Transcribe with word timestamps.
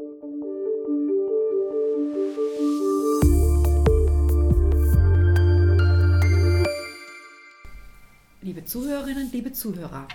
Liebe 0.00 0.14
Zuhörerinnen, 8.64 9.30
liebe 9.30 9.52
Zuhörer, 9.52 10.08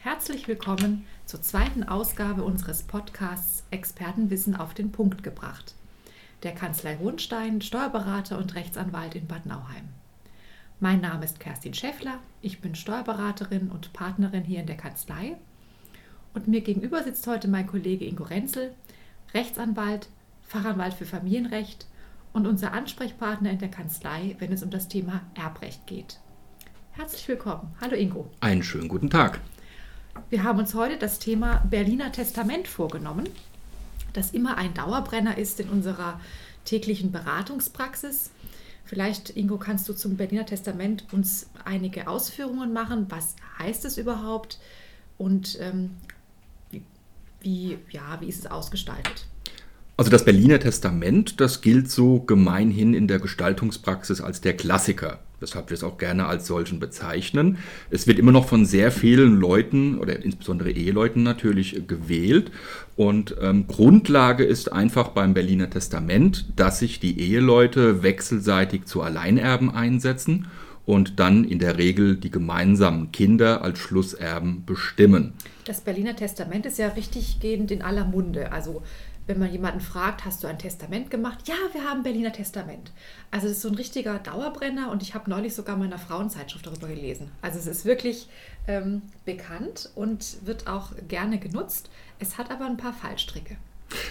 herzlich 0.00 0.48
willkommen 0.48 1.06
zur 1.24 1.40
zweiten 1.40 1.84
Ausgabe 1.84 2.42
unseres 2.42 2.82
Podcasts 2.82 3.62
Expertenwissen 3.70 4.56
auf 4.56 4.74
den 4.74 4.90
Punkt 4.90 5.22
gebracht, 5.22 5.76
der 6.42 6.52
Kanzlei 6.52 6.96
Hohenstein, 6.96 7.60
Steuerberater 7.60 8.38
und 8.38 8.56
Rechtsanwalt 8.56 9.14
in 9.14 9.28
Bad 9.28 9.46
Nauheim. 9.46 9.88
Mein 10.80 11.00
Name 11.00 11.24
ist 11.24 11.38
Kerstin 11.38 11.74
Schäffler, 11.74 12.18
ich 12.42 12.60
bin 12.60 12.74
Steuerberaterin 12.74 13.70
und 13.70 13.92
Partnerin 13.92 14.42
hier 14.42 14.60
in 14.60 14.66
der 14.66 14.76
Kanzlei 14.76 15.36
und 16.34 16.48
mir 16.48 16.60
gegenüber 16.60 17.04
sitzt 17.04 17.26
heute 17.28 17.46
mein 17.46 17.66
Kollege 17.66 18.04
Ingo 18.04 18.24
Renzel, 18.24 18.74
Rechtsanwalt, 19.34 20.08
Fachanwalt 20.42 20.94
für 20.94 21.04
Familienrecht 21.04 21.86
und 22.32 22.46
unser 22.46 22.72
Ansprechpartner 22.72 23.50
in 23.50 23.58
der 23.58 23.70
Kanzlei, 23.70 24.36
wenn 24.38 24.52
es 24.52 24.62
um 24.62 24.70
das 24.70 24.88
Thema 24.88 25.22
Erbrecht 25.34 25.86
geht. 25.86 26.18
Herzlich 26.92 27.28
willkommen. 27.28 27.74
Hallo 27.80 27.94
Ingo. 27.94 28.30
Einen 28.40 28.62
schönen 28.62 28.88
guten 28.88 29.10
Tag. 29.10 29.40
Wir 30.30 30.42
haben 30.44 30.58
uns 30.58 30.74
heute 30.74 30.96
das 30.96 31.18
Thema 31.18 31.64
Berliner 31.70 32.10
Testament 32.10 32.66
vorgenommen, 32.68 33.28
das 34.14 34.30
immer 34.30 34.56
ein 34.56 34.74
Dauerbrenner 34.74 35.36
ist 35.36 35.60
in 35.60 35.68
unserer 35.68 36.20
täglichen 36.64 37.12
Beratungspraxis. 37.12 38.30
Vielleicht, 38.84 39.36
Ingo, 39.36 39.58
kannst 39.58 39.88
du 39.88 39.92
zum 39.92 40.16
Berliner 40.16 40.46
Testament 40.46 41.04
uns 41.12 41.50
einige 41.64 42.08
Ausführungen 42.08 42.72
machen. 42.72 43.06
Was 43.10 43.36
heißt 43.58 43.84
es 43.84 43.98
überhaupt 43.98 44.58
und 45.18 45.58
ähm, 45.60 45.90
wie, 47.40 47.78
ja, 47.90 48.18
wie 48.20 48.28
ist 48.28 48.40
es 48.40 48.50
ausgestaltet? 48.50 49.26
Also 49.96 50.10
das 50.10 50.24
Berliner 50.24 50.60
Testament, 50.60 51.40
das 51.40 51.60
gilt 51.60 51.90
so 51.90 52.20
gemeinhin 52.20 52.94
in 52.94 53.08
der 53.08 53.18
Gestaltungspraxis 53.18 54.20
als 54.20 54.40
der 54.40 54.56
Klassiker 54.56 55.18
weshalb 55.40 55.70
wir 55.70 55.74
es 55.74 55.84
auch 55.84 55.98
gerne 55.98 56.26
als 56.26 56.46
solchen 56.46 56.80
bezeichnen. 56.80 57.58
Es 57.90 58.06
wird 58.06 58.18
immer 58.18 58.32
noch 58.32 58.48
von 58.48 58.64
sehr 58.64 58.90
vielen 58.90 59.38
Leuten 59.38 59.98
oder 59.98 60.22
insbesondere 60.22 60.70
Eheleuten 60.70 61.22
natürlich 61.22 61.86
gewählt. 61.86 62.50
Und 62.96 63.36
ähm, 63.40 63.66
Grundlage 63.66 64.44
ist 64.44 64.72
einfach 64.72 65.08
beim 65.08 65.34
Berliner 65.34 65.70
Testament, 65.70 66.46
dass 66.56 66.80
sich 66.80 67.00
die 67.00 67.20
Eheleute 67.20 68.02
wechselseitig 68.02 68.86
zu 68.86 69.02
Alleinerben 69.02 69.70
einsetzen 69.70 70.48
und 70.86 71.20
dann 71.20 71.44
in 71.44 71.58
der 71.58 71.78
Regel 71.78 72.16
die 72.16 72.30
gemeinsamen 72.30 73.12
Kinder 73.12 73.62
als 73.62 73.78
Schlusserben 73.78 74.64
bestimmen. 74.64 75.34
Das 75.68 75.82
Berliner 75.82 76.16
Testament 76.16 76.64
ist 76.64 76.78
ja 76.78 76.88
richtig 76.88 77.40
gehend 77.40 77.70
in 77.70 77.82
aller 77.82 78.06
Munde. 78.06 78.52
Also 78.52 78.82
wenn 79.26 79.38
man 79.38 79.52
jemanden 79.52 79.80
fragt, 79.80 80.24
hast 80.24 80.42
du 80.42 80.46
ein 80.46 80.58
Testament 80.58 81.10
gemacht? 81.10 81.46
Ja, 81.46 81.56
wir 81.74 81.84
haben 81.84 82.02
Berliner 82.02 82.32
Testament. 82.32 82.90
Also 83.30 83.48
es 83.48 83.52
ist 83.58 83.60
so 83.60 83.68
ein 83.68 83.74
richtiger 83.74 84.18
Dauerbrenner 84.18 84.90
und 84.90 85.02
ich 85.02 85.14
habe 85.14 85.28
neulich 85.28 85.54
sogar 85.54 85.74
in 85.74 85.82
meiner 85.82 85.98
Frauenzeitschrift 85.98 86.66
darüber 86.66 86.88
gelesen. 86.88 87.30
Also 87.42 87.58
es 87.58 87.66
ist 87.66 87.84
wirklich 87.84 88.30
ähm, 88.66 89.02
bekannt 89.26 89.90
und 89.94 90.46
wird 90.46 90.66
auch 90.66 90.92
gerne 91.06 91.38
genutzt. 91.38 91.90
Es 92.18 92.38
hat 92.38 92.50
aber 92.50 92.64
ein 92.64 92.78
paar 92.78 92.94
Fallstricke. 92.94 93.58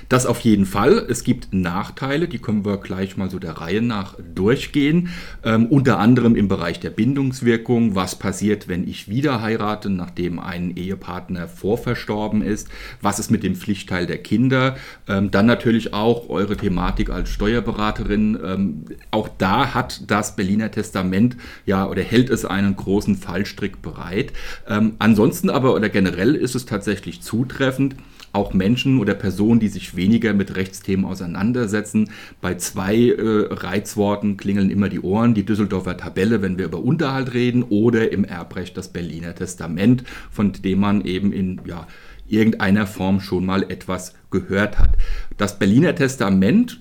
Das 0.10 0.26
auf 0.26 0.40
jeden 0.42 0.66
Fall. 0.66 1.06
Es 1.10 1.24
gibt 1.24 1.54
Nachteile, 1.54 2.28
die 2.28 2.40
können 2.40 2.66
wir 2.66 2.78
gleich 2.78 3.18
mal 3.18 3.30
so 3.30 3.40
der 3.40 3.54
Reihe 3.54 3.82
nach 3.82 4.16
durchgehen. 4.34 5.10
Ähm, 5.44 5.68
unter 5.68 6.00
anderem 6.00 6.36
im 6.36 6.48
Bereich 6.48 6.80
der 6.80 6.90
Bindungswirkung. 6.90 7.96
Was 7.96 8.18
passiert, 8.18 8.68
wenn 8.68 8.88
ich 8.88 9.10
wieder 9.10 9.42
heirate, 9.42 9.90
nachdem 9.90 10.40
ein 10.40 10.76
Ehepartner 10.76 11.48
vorverstorben 11.48 12.42
ist? 12.42 12.70
Was 13.02 13.20
ist 13.20 13.32
mit 13.32 13.44
dem 13.44 13.56
Pflichtteil 13.56 14.08
der 14.08 14.18
Kinder? 14.18 14.78
Ähm, 15.08 15.32
dann 15.32 15.46
natürlich 15.46 15.94
auch 15.94 16.30
eure 16.30 16.58
Thematik 16.58 17.10
als 17.10 17.30
Steuerberaterin. 17.30 18.38
Ähm, 18.44 18.86
auch 19.12 19.30
da 19.38 19.74
hat 19.74 20.10
das 20.10 20.36
Berliner 20.36 20.72
Testament 20.72 21.38
ja 21.66 21.88
oder 21.88 22.02
hält 22.02 22.30
es 22.30 22.46
einen 22.46 22.76
großen 22.76 23.16
Fallstrick 23.16 23.82
bereit. 23.82 24.34
Ähm, 24.68 24.94
ansonsten 25.00 25.50
aber 25.50 25.76
oder 25.76 25.90
generell 25.90 26.36
ist 26.36 26.56
es 26.56 26.66
tatsächlich 26.66 27.22
zutreffend, 27.22 27.96
auch 28.34 28.54
Menschen 28.54 29.00
oder 29.00 29.14
Personen, 29.14 29.60
die 29.60 29.68
sich 29.68 29.96
weniger 29.96 30.34
mit 30.34 30.56
Rechtsthemen 30.56 31.06
auseinandersetzen. 31.06 32.10
Bei 32.42 32.56
zwei 32.56 32.96
äh, 32.96 33.48
Reizworten 33.50 34.38
klingeln 34.38 34.70
immer 34.70 34.90
die 34.90 35.02
Ohren. 35.02 35.34
Die 35.34 35.46
Düsseldorfer 35.46 35.98
Tabelle, 35.98 36.42
wenn 36.42 36.58
wir 36.58 36.66
über 36.66 36.80
Unterhalt 36.80 37.34
reden, 37.34 37.64
oder 37.64 38.12
im 38.12 38.24
Erbrecht 38.24 38.78
das 38.78 38.90
Berliner 38.90 39.36
Testament, 39.36 40.04
von 40.32 40.52
dem 40.54 40.80
man 40.80 41.04
eben 41.04 41.32
in 41.32 41.62
ja, 41.66 41.88
irgendeiner 42.28 42.88
Form 42.88 43.20
schon 43.20 43.46
mal 43.46 43.64
etwas 43.64 44.14
gehört 44.32 44.80
hat. 44.80 44.92
Das 45.38 45.60
Berliner 45.60 45.96
Testament 45.96 46.80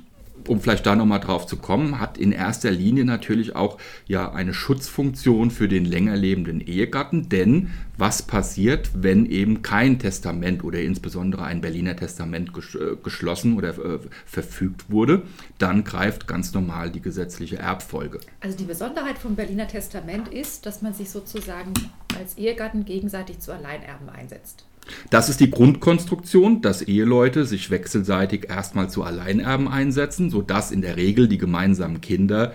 um 0.48 0.60
vielleicht 0.60 0.86
da 0.86 0.96
nochmal 0.96 1.20
drauf 1.20 1.46
zu 1.46 1.56
kommen, 1.56 2.00
hat 2.00 2.18
in 2.18 2.32
erster 2.32 2.70
Linie 2.70 3.04
natürlich 3.04 3.56
auch 3.56 3.78
ja 4.06 4.32
eine 4.32 4.54
Schutzfunktion 4.54 5.50
für 5.50 5.68
den 5.68 5.84
länger 5.84 6.16
lebenden 6.16 6.60
Ehegatten, 6.60 7.28
denn 7.28 7.70
was 7.98 8.22
passiert, 8.22 8.90
wenn 8.94 9.26
eben 9.26 9.62
kein 9.62 9.98
Testament 9.98 10.62
oder 10.64 10.80
insbesondere 10.80 11.44
ein 11.44 11.60
Berliner 11.60 11.96
Testament 11.96 12.50
äh, 12.50 12.96
geschlossen 13.02 13.56
oder 13.56 13.70
äh, 13.70 13.98
verfügt 14.26 14.90
wurde, 14.90 15.22
dann 15.58 15.84
greift 15.84 16.26
ganz 16.26 16.52
normal 16.52 16.90
die 16.90 17.00
gesetzliche 17.00 17.56
Erbfolge. 17.56 18.20
Also 18.40 18.56
die 18.56 18.64
Besonderheit 18.64 19.18
vom 19.18 19.34
Berliner 19.34 19.68
Testament 19.68 20.28
ist, 20.28 20.66
dass 20.66 20.82
man 20.82 20.92
sich 20.92 21.10
sozusagen 21.10 21.72
als 22.18 22.36
Ehegatten 22.36 22.84
gegenseitig 22.84 23.40
zu 23.40 23.52
Alleinerben 23.52 24.08
einsetzt. 24.08 24.66
Das 25.10 25.28
ist 25.28 25.40
die 25.40 25.50
Grundkonstruktion, 25.50 26.60
dass 26.62 26.82
Eheleute 26.82 27.44
sich 27.44 27.70
wechselseitig 27.70 28.48
erstmal 28.48 28.90
zu 28.90 29.02
Alleinerben 29.02 29.68
einsetzen, 29.68 30.30
sodass 30.30 30.70
in 30.70 30.82
der 30.82 30.96
Regel 30.96 31.28
die 31.28 31.38
gemeinsamen 31.38 32.00
Kinder 32.00 32.54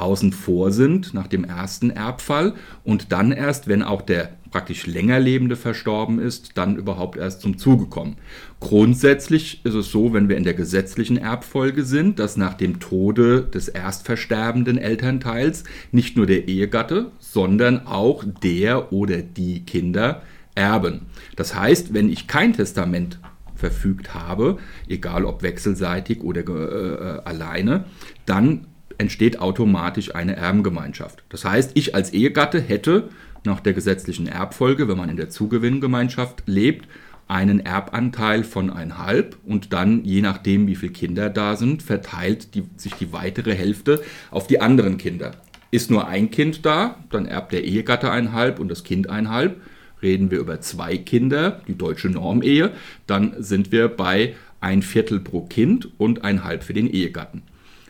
außen 0.00 0.32
vor 0.32 0.72
sind 0.72 1.14
nach 1.14 1.26
dem 1.26 1.44
ersten 1.44 1.90
Erbfall 1.90 2.54
und 2.84 3.12
dann 3.12 3.32
erst, 3.32 3.68
wenn 3.68 3.82
auch 3.82 4.02
der 4.02 4.30
praktisch 4.50 4.86
länger 4.86 5.20
lebende 5.20 5.54
verstorben 5.54 6.18
ist, 6.18 6.58
dann 6.58 6.76
überhaupt 6.76 7.16
erst 7.16 7.40
zum 7.40 7.56
Zuge 7.56 7.86
kommen. 7.86 8.16
Grundsätzlich 8.58 9.64
ist 9.64 9.74
es 9.74 9.92
so, 9.92 10.12
wenn 10.12 10.28
wir 10.28 10.36
in 10.36 10.44
der 10.44 10.54
gesetzlichen 10.54 11.16
Erbfolge 11.16 11.84
sind, 11.84 12.18
dass 12.18 12.36
nach 12.36 12.54
dem 12.54 12.80
Tode 12.80 13.42
des 13.42 13.68
erst 13.68 14.04
versterbenden 14.04 14.76
Elternteils 14.76 15.64
nicht 15.92 16.16
nur 16.16 16.26
der 16.26 16.48
Ehegatte, 16.48 17.12
sondern 17.20 17.86
auch 17.86 18.24
der 18.42 18.92
oder 18.92 19.18
die 19.18 19.64
Kinder 19.64 20.22
erben. 20.54 21.06
Das 21.36 21.54
heißt, 21.54 21.94
wenn 21.94 22.10
ich 22.10 22.26
kein 22.26 22.52
Testament 22.52 23.18
verfügt 23.54 24.14
habe, 24.14 24.58
egal 24.88 25.24
ob 25.24 25.42
wechselseitig 25.42 26.22
oder 26.22 26.40
äh, 26.40 26.94
äh, 26.94 27.22
alleine, 27.24 27.84
dann 28.26 28.66
entsteht 28.98 29.38
automatisch 29.40 30.14
eine 30.14 30.36
Erbengemeinschaft. 30.36 31.24
Das 31.28 31.44
heißt, 31.44 31.72
ich 31.74 31.94
als 31.94 32.12
Ehegatte 32.12 32.60
hätte 32.60 33.08
nach 33.44 33.60
der 33.60 33.72
gesetzlichen 33.72 34.26
Erbfolge, 34.26 34.88
wenn 34.88 34.98
man 34.98 35.08
in 35.08 35.16
der 35.16 35.30
Zugewinngemeinschaft 35.30 36.42
lebt, 36.46 36.86
einen 37.30 37.60
Erbanteil 37.60 38.42
von 38.42 38.70
einhalb 38.70 39.38
und 39.46 39.72
dann, 39.72 40.04
je 40.04 40.20
nachdem, 40.20 40.66
wie 40.66 40.74
viele 40.74 40.92
Kinder 40.92 41.30
da 41.30 41.54
sind, 41.54 41.82
verteilt 41.82 42.54
die, 42.54 42.64
sich 42.76 42.94
die 42.94 43.12
weitere 43.12 43.54
Hälfte 43.54 44.02
auf 44.32 44.48
die 44.48 44.60
anderen 44.60 44.98
Kinder. 44.98 45.32
Ist 45.70 45.92
nur 45.92 46.08
ein 46.08 46.32
Kind 46.32 46.66
da, 46.66 46.96
dann 47.10 47.26
erbt 47.26 47.52
der 47.52 47.62
Ehegatte 47.62 48.10
einhalb 48.10 48.58
und 48.58 48.68
das 48.68 48.82
Kind 48.82 49.08
einhalb. 49.08 49.60
Reden 50.02 50.30
wir 50.30 50.38
über 50.38 50.60
zwei 50.60 50.96
Kinder, 50.96 51.60
die 51.68 51.76
deutsche 51.76 52.08
Normehe, 52.08 52.72
dann 53.06 53.34
sind 53.38 53.72
wir 53.72 53.88
bei 53.88 54.34
ein 54.60 54.82
Viertel 54.82 55.20
pro 55.20 55.42
Kind 55.42 55.88
und 55.98 56.24
ein 56.24 56.44
Halb 56.44 56.64
für 56.64 56.74
den 56.74 56.90
Ehegatten. 56.90 57.42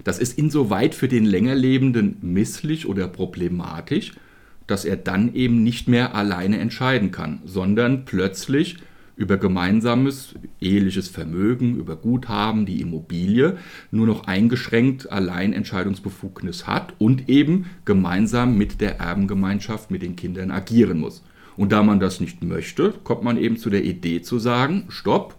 Das 0.04 0.18
ist 0.18 0.38
insoweit 0.38 0.94
für 0.94 1.08
den 1.08 1.24
Längerlebenden 1.24 2.16
misslich 2.22 2.86
oder 2.86 3.06
problematisch, 3.06 4.12
dass 4.66 4.84
er 4.84 4.96
dann 4.96 5.34
eben 5.34 5.62
nicht 5.62 5.88
mehr 5.88 6.14
alleine 6.14 6.58
entscheiden 6.58 7.10
kann, 7.10 7.40
sondern 7.44 8.04
plötzlich 8.04 8.76
über 9.16 9.36
gemeinsames 9.36 10.34
eheliches 10.62 11.08
Vermögen, 11.08 11.76
über 11.76 11.96
Guthaben, 11.96 12.64
die 12.64 12.80
Immobilie 12.80 13.58
nur 13.90 14.06
noch 14.06 14.26
eingeschränkt 14.26 15.12
allein 15.12 15.52
Entscheidungsbefugnis 15.52 16.66
hat 16.66 16.94
und 16.98 17.28
eben 17.28 17.66
gemeinsam 17.84 18.56
mit 18.56 18.80
der 18.80 18.98
Erbengemeinschaft, 18.98 19.90
mit 19.90 20.00
den 20.00 20.16
Kindern 20.16 20.50
agieren 20.50 21.00
muss. 21.00 21.22
Und 21.60 21.72
da 21.72 21.82
man 21.82 22.00
das 22.00 22.20
nicht 22.20 22.42
möchte, 22.42 22.94
kommt 23.04 23.22
man 23.22 23.36
eben 23.36 23.58
zu 23.58 23.68
der 23.68 23.84
Idee 23.84 24.22
zu 24.22 24.38
sagen, 24.38 24.86
stopp, 24.88 25.34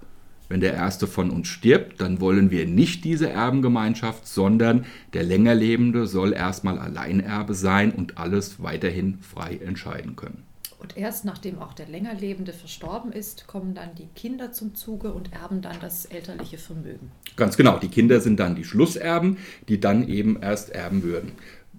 wenn 0.49 0.61
der 0.61 0.75
erste 0.75 1.07
von 1.07 1.31
uns 1.31 1.47
stirbt, 1.47 1.99
dann 1.99 2.21
wollen 2.21 2.51
wir 2.51 2.67
nicht 2.67 3.03
diese 3.03 3.27
Erbengemeinschaft, 3.27 4.27
sondern 4.27 4.85
der 5.13 5.23
Längerlebende 5.23 6.05
soll 6.05 6.33
erstmal 6.33 6.77
Alleinerbe 6.77 7.55
sein 7.55 7.91
und 7.91 8.19
alles 8.19 8.61
weiterhin 8.61 9.17
frei 9.21 9.59
entscheiden 9.65 10.15
können. 10.15 10.43
Und 10.77 10.95
erst 10.95 11.25
nachdem 11.25 11.57
auch 11.57 11.73
der 11.73 11.87
Längerlebende 11.87 12.53
verstorben 12.53 13.11
ist, 13.11 13.47
kommen 13.47 13.73
dann 13.73 13.95
die 13.95 14.07
Kinder 14.15 14.51
zum 14.51 14.75
Zuge 14.75 15.13
und 15.13 15.33
erben 15.33 15.63
dann 15.63 15.77
das 15.79 16.05
elterliche 16.05 16.59
Vermögen. 16.59 17.11
Ganz 17.35 17.57
genau, 17.57 17.79
die 17.79 17.87
Kinder 17.87 18.19
sind 18.19 18.39
dann 18.39 18.55
die 18.55 18.63
Schlusserben, 18.63 19.37
die 19.69 19.79
dann 19.79 20.07
eben 20.07 20.39
erst 20.41 20.69
erben 20.69 21.01
würden. 21.01 21.31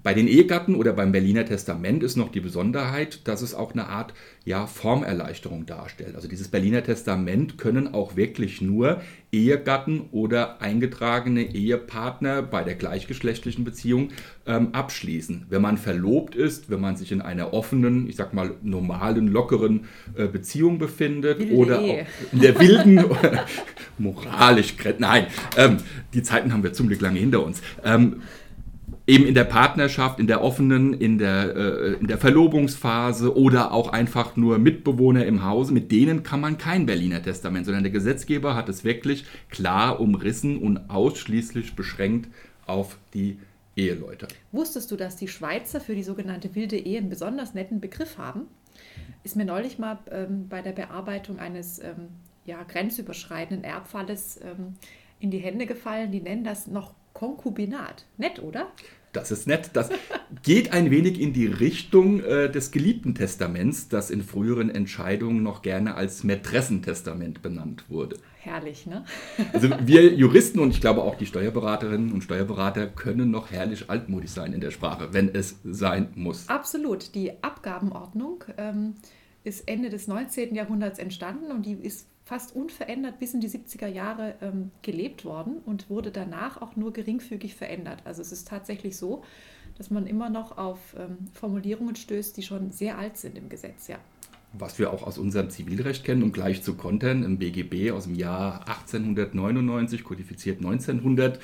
Bei 0.02 0.14
den 0.14 0.26
Ehegatten 0.26 0.74
oder 0.74 0.92
beim 0.92 1.12
Berliner 1.12 1.44
Testament 1.44 2.02
ist 2.02 2.16
noch 2.16 2.30
die 2.30 2.40
Besonderheit, 2.40 3.26
dass 3.28 3.40
es 3.40 3.54
auch 3.54 3.72
eine 3.72 3.86
Art 3.86 4.14
ja, 4.44 4.66
Formerleichterung 4.66 5.66
darstellt. 5.66 6.16
Also 6.16 6.26
dieses 6.26 6.48
Berliner 6.48 6.82
Testament 6.82 7.56
können 7.56 7.94
auch 7.94 8.16
wirklich 8.16 8.60
nur 8.60 9.00
Ehegatten 9.30 10.08
oder 10.10 10.60
eingetragene 10.60 11.42
Ehepartner 11.54 12.42
bei 12.42 12.64
der 12.64 12.74
gleichgeschlechtlichen 12.74 13.64
Beziehung 13.64 14.08
ähm, 14.44 14.74
abschließen. 14.74 15.46
Wenn 15.48 15.62
man 15.62 15.78
verlobt 15.78 16.34
ist, 16.34 16.68
wenn 16.68 16.80
man 16.80 16.96
sich 16.96 17.12
in 17.12 17.22
einer 17.22 17.54
offenen, 17.54 18.08
ich 18.08 18.16
sag 18.16 18.34
mal 18.34 18.54
normalen, 18.62 19.28
lockeren 19.28 19.84
äh, 20.16 20.26
Beziehung 20.26 20.78
befindet 20.78 21.38
Wilde 21.38 21.54
oder 21.54 21.80
in 22.32 22.40
der 22.40 22.58
wilden, 22.58 23.04
moralisch, 23.98 24.74
nein, 24.98 25.28
ähm, 25.56 25.76
die 26.12 26.22
Zeiten 26.22 26.52
haben 26.52 26.64
wir 26.64 26.72
zum 26.72 26.88
Glück 26.88 27.00
lange 27.00 27.20
hinter 27.20 27.44
uns. 27.44 27.62
Ähm, 27.84 28.22
eben 29.06 29.26
in 29.26 29.34
der 29.34 29.44
Partnerschaft, 29.44 30.20
in 30.20 30.26
der 30.26 30.42
offenen, 30.42 30.94
in 30.94 31.18
der, 31.18 31.56
äh, 31.56 31.92
in 31.94 32.06
der 32.06 32.18
Verlobungsphase 32.18 33.36
oder 33.36 33.72
auch 33.72 33.92
einfach 33.92 34.36
nur 34.36 34.58
Mitbewohner 34.58 35.26
im 35.26 35.44
Hause, 35.44 35.72
mit 35.72 35.90
denen 35.90 36.22
kann 36.22 36.40
man 36.40 36.58
kein 36.58 36.86
Berliner 36.86 37.22
Testament, 37.22 37.66
sondern 37.66 37.82
der 37.82 37.92
Gesetzgeber 37.92 38.54
hat 38.54 38.68
es 38.68 38.84
wirklich 38.84 39.24
klar 39.50 40.00
umrissen 40.00 40.58
und 40.58 40.90
ausschließlich 40.90 41.74
beschränkt 41.74 42.28
auf 42.66 42.96
die 43.14 43.38
Eheleute. 43.76 44.28
Wusstest 44.52 44.90
du, 44.90 44.96
dass 44.96 45.16
die 45.16 45.28
Schweizer 45.28 45.80
für 45.80 45.94
die 45.94 46.02
sogenannte 46.02 46.54
wilde 46.54 46.76
Ehe 46.76 46.98
einen 46.98 47.08
besonders 47.08 47.54
netten 47.54 47.80
Begriff 47.80 48.18
haben? 48.18 48.42
Ist 49.24 49.36
mir 49.36 49.44
neulich 49.44 49.78
mal 49.78 49.98
ähm, 50.10 50.48
bei 50.48 50.62
der 50.62 50.72
Bearbeitung 50.72 51.38
eines 51.38 51.78
ähm, 51.78 52.08
ja, 52.44 52.62
grenzüberschreitenden 52.62 53.64
Erbfalles 53.64 54.40
ähm, 54.42 54.74
in 55.20 55.30
die 55.30 55.38
Hände 55.38 55.66
gefallen. 55.66 56.10
Die 56.10 56.20
nennen 56.20 56.44
das 56.44 56.66
noch 56.66 56.94
Konkubinat. 57.22 58.04
Nett, 58.16 58.42
oder? 58.42 58.66
Das 59.12 59.30
ist 59.30 59.46
nett. 59.46 59.70
Das 59.74 59.90
geht 60.42 60.72
ein 60.72 60.90
wenig 60.90 61.20
in 61.20 61.32
die 61.32 61.46
Richtung 61.46 62.18
äh, 62.18 62.50
des 62.50 62.72
geliebten 62.72 63.14
Testaments, 63.14 63.88
das 63.88 64.10
in 64.10 64.24
früheren 64.24 64.68
Entscheidungen 64.68 65.40
noch 65.40 65.62
gerne 65.62 65.94
als 65.94 66.24
Mätressentestament 66.24 67.40
benannt 67.40 67.84
wurde. 67.88 68.16
Herrlich, 68.40 68.86
ne? 68.86 69.04
also 69.52 69.68
wir 69.84 70.12
Juristen 70.12 70.58
und 70.58 70.72
ich 70.72 70.80
glaube 70.80 71.02
auch 71.04 71.14
die 71.14 71.26
Steuerberaterinnen 71.26 72.10
und 72.10 72.24
Steuerberater 72.24 72.88
können 72.88 73.30
noch 73.30 73.52
herrlich 73.52 73.88
altmodisch 73.88 74.32
sein 74.32 74.52
in 74.52 74.60
der 74.60 74.72
Sprache, 74.72 75.10
wenn 75.12 75.32
es 75.32 75.60
sein 75.62 76.08
muss. 76.16 76.48
Absolut. 76.48 77.14
Die 77.14 77.40
Abgabenordnung 77.44 78.42
ähm, 78.58 78.94
ist 79.44 79.68
Ende 79.68 79.90
des 79.90 80.08
19. 80.08 80.56
Jahrhunderts 80.56 80.98
entstanden 80.98 81.52
und 81.52 81.66
die 81.66 81.74
ist 81.74 82.08
fast 82.32 82.56
unverändert 82.56 83.18
bis 83.18 83.34
in 83.34 83.40
die 83.40 83.50
70er 83.50 83.88
Jahre 83.88 84.36
ähm, 84.40 84.70
gelebt 84.80 85.26
worden 85.26 85.58
und 85.66 85.90
wurde 85.90 86.10
danach 86.10 86.62
auch 86.62 86.76
nur 86.76 86.90
geringfügig 86.90 87.54
verändert. 87.54 88.00
Also 88.06 88.22
es 88.22 88.32
ist 88.32 88.48
tatsächlich 88.48 88.96
so, 88.96 89.22
dass 89.76 89.90
man 89.90 90.06
immer 90.06 90.30
noch 90.30 90.56
auf 90.56 90.78
ähm, 90.98 91.18
Formulierungen 91.34 91.94
stößt, 91.94 92.34
die 92.34 92.42
schon 92.42 92.70
sehr 92.70 92.96
alt 92.96 93.18
sind 93.18 93.36
im 93.36 93.50
Gesetz, 93.50 93.86
ja. 93.86 93.98
Was 94.54 94.78
wir 94.78 94.94
auch 94.94 95.02
aus 95.02 95.18
unserem 95.18 95.50
Zivilrecht 95.50 96.04
kennen 96.04 96.22
und 96.22 96.32
gleich 96.32 96.62
zu 96.62 96.74
kontern, 96.74 97.22
im 97.22 97.36
BGB 97.36 97.90
aus 97.90 98.04
dem 98.04 98.14
Jahr 98.14 98.60
1899, 98.66 100.02
kodifiziert 100.02 100.56
1900 100.56 101.38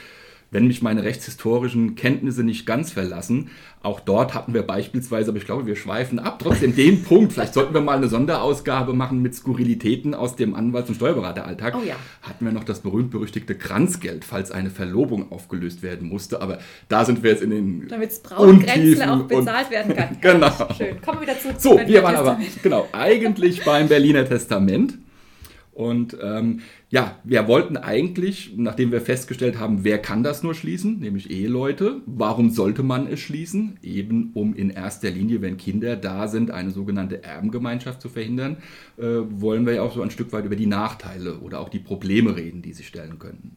wenn 0.51 0.67
mich 0.67 0.83
meine 0.83 1.03
rechtshistorischen 1.03 1.95
Kenntnisse 1.95 2.43
nicht 2.43 2.67
ganz 2.67 2.93
verlassen. 2.93 3.51
Auch 3.83 4.01
dort 4.01 4.35
hatten 4.35 4.55
wir 4.55 4.63
beispielsweise, 4.63 5.31
aber 5.31 5.39
ich 5.39 5.45
glaube, 5.45 5.67
wir 5.67 5.77
schweifen 5.77 6.19
ab. 6.19 6.41
Trotzdem 6.43 6.75
den 6.75 7.03
Punkt, 7.05 7.33
vielleicht 7.33 7.55
sollten 7.55 7.75
wir 7.75 7.81
mal 7.81 7.97
eine 7.97 8.09
Sonderausgabe 8.09 8.93
machen 8.93 9.23
mit 9.23 9.35
Skurrilitäten 9.35 10.15
aus 10.15 10.37
dem 10.37 10.55
Anwalts- 10.55 10.89
und 10.89 10.97
Steuerberateralltag. 10.97 11.77
Oh 11.77 11.85
ja. 11.87 11.95
Hatten 12.23 12.45
wir 12.45 12.53
noch 12.53 12.65
das 12.65 12.81
berühmt-berüchtigte 12.81 13.55
Kranzgeld, 13.55 14.25
falls 14.25 14.51
eine 14.51 14.71
Verlobung 14.71 15.31
aufgelöst 15.31 15.83
werden 15.83 16.09
musste. 16.09 16.41
Aber 16.41 16.59
da 16.89 17.05
sind 17.05 17.23
wir 17.23 17.31
jetzt 17.31 17.43
in 17.43 17.51
den 17.51 17.89
Damit 17.89 18.11
es 18.11 18.21
Braungrenzen 18.21 19.03
auch 19.03 19.25
bezahlt 19.25 19.71
werden 19.71 19.95
kann. 19.95 20.17
genau. 20.21 20.51
Schön. 20.77 21.01
Kommen 21.03 21.21
wir 21.21 21.29
wieder 21.29 21.39
zu. 21.39 21.49
So, 21.59 21.79
wir 21.79 22.03
waren 22.03 22.17
aber 22.17 22.39
genau 22.63 22.89
eigentlich 22.93 23.65
beim 23.65 23.89
Berliner 23.89 24.25
Testament. 24.25 24.99
Und 25.79 26.17
ähm, 26.21 26.59
ja, 26.91 27.21
wir 27.23 27.47
wollten 27.47 27.77
eigentlich, 27.77 28.55
nachdem 28.57 28.91
wir 28.91 29.01
festgestellt 29.01 29.61
haben, 29.61 29.85
wer 29.85 29.99
kann 29.99 30.25
das 30.25 30.43
nur 30.43 30.55
schließen, 30.55 30.99
nämlich 30.99 31.31
Eheleute, 31.31 32.01
warum 32.05 32.51
sollte 32.51 32.83
man 32.83 33.07
es 33.07 33.21
schließen? 33.21 33.79
Eben 33.81 34.33
um 34.35 34.57
in 34.57 34.71
erster 34.71 35.09
Linie, 35.09 35.41
wenn 35.41 35.57
Kinder 35.57 35.95
da 35.95 36.27
sind, 36.27 36.51
eine 36.51 36.73
sogenannte 36.73 37.23
Erbengemeinschaft 37.23 38.03
zu 38.03 38.09
verhindern, 38.09 38.57
äh, 38.97 39.05
wollen 39.05 39.67
wir 39.67 39.75
ja 39.75 39.83
auch 39.83 39.95
so 39.95 40.03
ein 40.03 40.11
Stück 40.11 40.33
weit 40.33 40.47
über 40.47 40.57
die 40.57 40.67
Nachteile 40.67 41.39
oder 41.39 41.61
auch 41.61 41.69
die 41.69 41.79
Probleme 41.79 42.35
reden, 42.35 42.61
die 42.61 42.73
sich 42.73 42.89
stellen 42.89 43.21
könnten. 43.21 43.55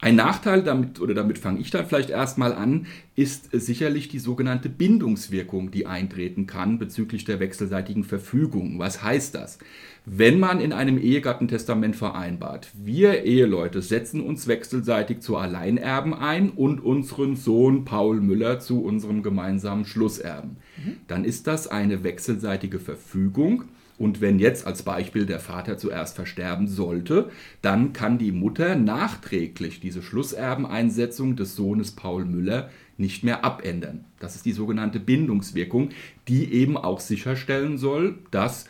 Ein 0.00 0.16
Nachteil, 0.16 0.62
damit, 0.62 1.00
oder 1.00 1.14
damit 1.14 1.38
fange 1.38 1.60
ich 1.60 1.70
dann 1.70 1.86
vielleicht 1.86 2.10
erstmal 2.10 2.52
an, 2.52 2.86
ist 3.14 3.48
sicherlich 3.52 4.08
die 4.08 4.18
sogenannte 4.18 4.68
Bindungswirkung, 4.68 5.70
die 5.70 5.86
eintreten 5.86 6.46
kann 6.46 6.78
bezüglich 6.78 7.24
der 7.24 7.40
wechselseitigen 7.40 8.04
Verfügung. 8.04 8.78
Was 8.78 9.02
heißt 9.02 9.34
das? 9.34 9.58
Wenn 10.04 10.38
man 10.38 10.60
in 10.60 10.74
einem 10.74 10.98
Ehegattentestament 10.98 11.96
vereinbart, 11.96 12.68
wir 12.74 13.24
Eheleute 13.24 13.80
setzen 13.80 14.20
uns 14.20 14.46
wechselseitig 14.46 15.20
zu 15.20 15.38
Alleinerben 15.38 16.12
ein 16.12 16.50
und 16.50 16.84
unseren 16.84 17.36
Sohn 17.36 17.86
Paul 17.86 18.20
Müller 18.20 18.60
zu 18.60 18.84
unserem 18.84 19.22
gemeinsamen 19.22 19.86
Schlusserben, 19.86 20.58
mhm. 20.76 20.96
dann 21.06 21.24
ist 21.24 21.46
das 21.46 21.66
eine 21.66 22.04
wechselseitige 22.04 22.80
Verfügung 22.80 23.64
und 23.96 24.20
wenn 24.20 24.38
jetzt 24.38 24.66
als 24.66 24.82
Beispiel 24.82 25.26
der 25.26 25.40
Vater 25.40 25.78
zuerst 25.78 26.16
versterben 26.16 26.66
sollte, 26.66 27.30
dann 27.62 27.92
kann 27.92 28.18
die 28.18 28.32
Mutter 28.32 28.74
nachträglich 28.74 29.80
diese 29.80 30.02
Schlusserbeneinsetzung 30.02 31.36
des 31.36 31.54
Sohnes 31.54 31.92
Paul 31.92 32.24
Müller 32.24 32.70
nicht 32.96 33.24
mehr 33.24 33.44
abändern. 33.44 34.04
Das 34.20 34.36
ist 34.36 34.46
die 34.46 34.52
sogenannte 34.52 35.00
Bindungswirkung, 35.00 35.90
die 36.28 36.52
eben 36.52 36.76
auch 36.76 37.00
sicherstellen 37.00 37.78
soll, 37.78 38.18
dass 38.30 38.66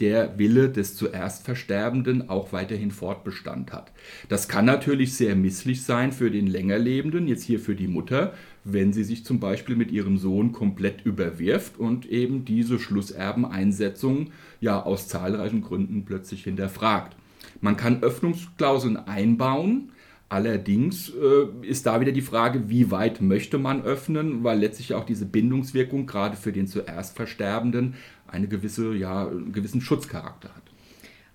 der 0.00 0.38
Wille 0.38 0.68
des 0.68 0.94
zuerst 0.94 1.44
Versterbenden 1.44 2.28
auch 2.28 2.52
weiterhin 2.52 2.90
Fortbestand 2.90 3.72
hat. 3.72 3.92
Das 4.28 4.46
kann 4.48 4.66
natürlich 4.66 5.14
sehr 5.14 5.34
misslich 5.34 5.82
sein 5.84 6.12
für 6.12 6.30
den 6.30 6.46
Längerlebenden, 6.46 7.26
jetzt 7.28 7.44
hier 7.44 7.58
für 7.58 7.74
die 7.74 7.88
Mutter, 7.88 8.34
wenn 8.64 8.92
sie 8.92 9.04
sich 9.04 9.24
zum 9.24 9.40
Beispiel 9.40 9.76
mit 9.76 9.90
ihrem 9.90 10.18
Sohn 10.18 10.52
komplett 10.52 11.06
überwirft 11.06 11.78
und 11.78 12.06
eben 12.06 12.44
diese 12.44 12.78
Schlusserbeneinsetzung 12.78 14.32
ja 14.60 14.82
aus 14.82 15.08
zahlreichen 15.08 15.62
Gründen 15.62 16.04
plötzlich 16.04 16.44
hinterfragt. 16.44 17.16
Man 17.60 17.76
kann 17.76 18.02
Öffnungsklauseln 18.02 18.96
einbauen, 18.96 19.92
Allerdings 20.28 21.10
äh, 21.10 21.46
ist 21.66 21.86
da 21.86 22.00
wieder 22.00 22.10
die 22.10 22.20
Frage, 22.20 22.68
wie 22.68 22.90
weit 22.90 23.20
möchte 23.20 23.58
man 23.58 23.82
öffnen, 23.82 24.42
weil 24.42 24.58
letztlich 24.58 24.94
auch 24.94 25.04
diese 25.04 25.24
Bindungswirkung 25.24 26.06
gerade 26.06 26.36
für 26.36 26.52
den 26.52 26.66
zuerst 26.66 27.14
Versterbenden 27.14 27.94
eine 28.26 28.48
gewisse, 28.48 28.92
ja, 28.94 29.28
einen 29.28 29.52
gewissen 29.52 29.80
Schutzcharakter 29.80 30.48
hat. 30.48 30.62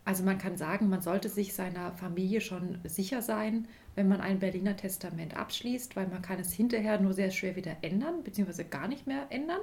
Also 0.03 0.23
man 0.23 0.37
kann 0.37 0.57
sagen, 0.57 0.89
man 0.89 1.01
sollte 1.01 1.29
sich 1.29 1.53
seiner 1.53 1.93
Familie 1.93 2.41
schon 2.41 2.79
sicher 2.83 3.21
sein, 3.21 3.67
wenn 3.95 4.09
man 4.09 4.19
ein 4.19 4.39
Berliner 4.39 4.75
Testament 4.75 5.37
abschließt, 5.37 5.95
weil 5.95 6.07
man 6.07 6.21
kann 6.21 6.39
es 6.39 6.51
hinterher 6.51 6.99
nur 6.99 7.13
sehr 7.13 7.31
schwer 7.31 7.55
wieder 7.55 7.77
ändern, 7.81 8.23
beziehungsweise 8.25 8.65
gar 8.65 8.89
nicht 8.89 9.07
mehr 9.07 9.27
ändern. 9.29 9.61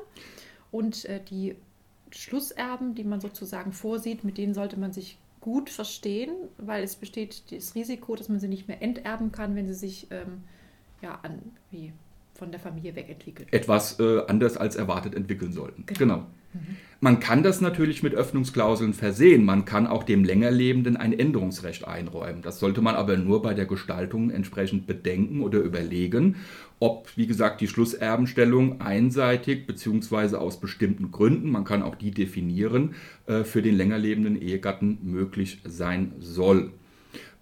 Und 0.70 1.04
äh, 1.04 1.20
die 1.22 1.56
Schlusserben, 2.10 2.94
die 2.94 3.04
man 3.04 3.20
sozusagen 3.20 3.72
vorsieht, 3.72 4.24
mit 4.24 4.38
denen 4.38 4.54
sollte 4.54 4.78
man 4.78 4.92
sich 4.92 5.18
gut 5.40 5.70
verstehen, 5.70 6.32
weil 6.58 6.82
es 6.82 6.96
besteht 6.96 7.52
das 7.52 7.74
Risiko, 7.74 8.16
dass 8.16 8.28
man 8.28 8.40
sie 8.40 8.48
nicht 8.48 8.68
mehr 8.68 8.82
enterben 8.82 9.32
kann, 9.32 9.54
wenn 9.54 9.68
sie 9.68 9.74
sich 9.74 10.08
ähm, 10.10 10.44
ja, 11.00 11.18
an, 11.22 11.40
wie 11.70 11.92
von 12.38 12.52
der 12.52 12.60
Familie 12.60 12.94
wegentwickelt. 12.94 13.52
Etwas 13.52 13.98
äh, 13.98 14.20
anders 14.28 14.56
als 14.56 14.76
erwartet 14.76 15.14
entwickeln 15.14 15.52
sollten. 15.52 15.84
Genau. 15.86 15.98
genau. 15.98 16.16
Mhm. 16.54 16.76
Man 17.00 17.20
kann 17.20 17.42
das 17.42 17.60
natürlich 17.60 18.02
mit 18.02 18.14
Öffnungsklauseln 18.14 18.94
versehen. 18.94 19.44
Man 19.44 19.64
kann 19.64 19.86
auch 19.86 20.04
dem 20.04 20.24
Längerlebenden 20.24 20.96
ein 20.96 21.12
Änderungsrecht 21.12 21.86
einräumen. 21.86 22.42
Das 22.42 22.60
sollte 22.60 22.80
man 22.80 22.94
aber 22.94 23.16
nur 23.16 23.42
bei 23.42 23.54
der 23.54 23.66
Gestaltung 23.66 24.30
entsprechend 24.30 24.86
bedenken 24.86 25.42
oder 25.42 25.58
überlegen, 25.58 26.36
ob, 26.80 27.08
wie 27.16 27.26
gesagt, 27.26 27.60
die 27.60 27.66
Schlusserbenstellung 27.66 28.80
einseitig 28.80 29.66
bzw. 29.66 30.36
aus 30.36 30.60
bestimmten 30.60 31.10
Gründen, 31.10 31.50
man 31.50 31.64
kann 31.64 31.82
auch 31.82 31.96
die 31.96 32.12
definieren, 32.12 32.94
äh, 33.26 33.42
für 33.42 33.62
den 33.62 33.76
längerlebenden 33.76 34.40
Ehegatten 34.40 34.98
möglich 35.02 35.60
sein 35.64 36.12
soll. 36.20 36.72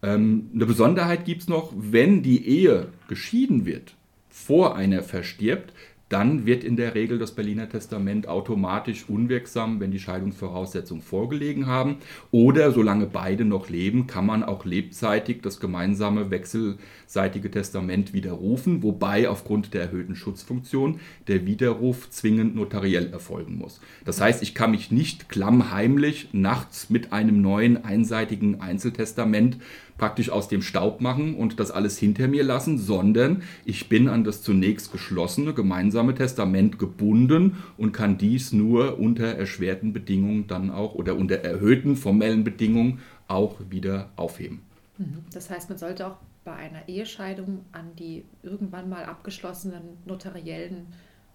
Ähm, 0.03 0.51
eine 0.55 0.67
Besonderheit 0.67 1.25
gibt 1.25 1.43
es 1.43 1.49
noch, 1.49 1.73
wenn 1.77 2.23
die 2.23 2.47
Ehe 2.47 2.89
geschieden 3.09 3.67
wird, 3.67 3.96
vor 4.37 4.77
einer 4.77 5.03
verstirbt, 5.03 5.73
dann 6.09 6.47
wird 6.47 6.63
in 6.63 6.77
der 6.77 6.95
Regel 6.95 7.19
das 7.19 7.33
Berliner 7.33 7.69
Testament 7.69 8.29
automatisch 8.29 9.09
unwirksam, 9.09 9.81
wenn 9.81 9.91
die 9.91 9.99
Scheidungsvoraussetzungen 9.99 11.03
vorgelegen 11.03 11.67
haben. 11.67 11.97
Oder 12.31 12.71
solange 12.71 13.07
beide 13.07 13.45
noch 13.45 13.69
leben, 13.69 14.07
kann 14.07 14.25
man 14.25 14.45
auch 14.45 14.65
lebzeitig 14.65 15.43
das 15.43 15.59
gemeinsame 15.59 16.31
wechselseitige 16.31 17.51
Testament 17.51 18.13
widerrufen, 18.13 18.85
wobei 18.85 19.29
aufgrund 19.29 19.75
der 19.75 19.83
erhöhten 19.83 20.15
Schutzfunktion 20.15 21.01
der 21.27 21.45
Widerruf 21.45 22.09
zwingend 22.11 22.55
notariell 22.55 23.13
erfolgen 23.13 23.57
muss. 23.57 23.81
Das 24.05 24.21
heißt, 24.21 24.45
ich 24.45 24.55
kann 24.55 24.71
mich 24.71 24.93
nicht 24.93 25.29
klammheimlich 25.29 26.29
nachts 26.33 26.89
mit 26.89 27.13
einem 27.13 27.43
neuen 27.43 27.85
einseitigen 27.85 28.61
Einzeltestament 28.61 29.59
praktisch 29.99 30.31
aus 30.31 30.49
dem 30.49 30.63
Staub 30.63 31.01
machen 31.01 31.35
und 31.35 31.59
das 31.61 31.71
alles 31.71 31.99
hinter 31.99 32.29
mir 32.29 32.45
lassen, 32.45 32.79
sondern 32.79 33.43
ich 33.65 33.89
bin 33.89 34.09
an 34.09 34.25
das 34.25 34.43
zunächst 34.43 34.93
geschlossene 34.93 35.55
gemeinsame 35.55 36.15
Testament 36.15 36.79
gebunden 36.79 37.57
und 37.77 37.93
kann 37.93 38.19
dies 38.19 38.53
nur 38.53 38.99
unter 38.99 39.27
erschwerten 39.27 39.93
Bedingungen 39.93 40.47
dann 40.47 40.71
auch 40.71 40.95
oder 40.95 41.17
unter 41.17 41.37
erhöhten 41.37 41.97
formellen 41.97 42.45
Bedingungen 42.45 43.01
auch 43.29 43.57
wieder 43.71 44.11
aufheben. 44.17 44.61
Mhm. 44.99 45.19
Das 45.33 45.51
heißt, 45.51 45.69
man 45.69 45.79
sollte 45.79 46.07
auch 46.07 46.17
bei 46.45 46.55
einer 46.55 46.89
Ehescheidung 46.89 47.65
an 47.73 47.97
die 47.99 48.25
irgendwann 48.43 48.89
mal 48.89 49.05
abgeschlossenen 49.05 49.83
notariellen 50.05 50.87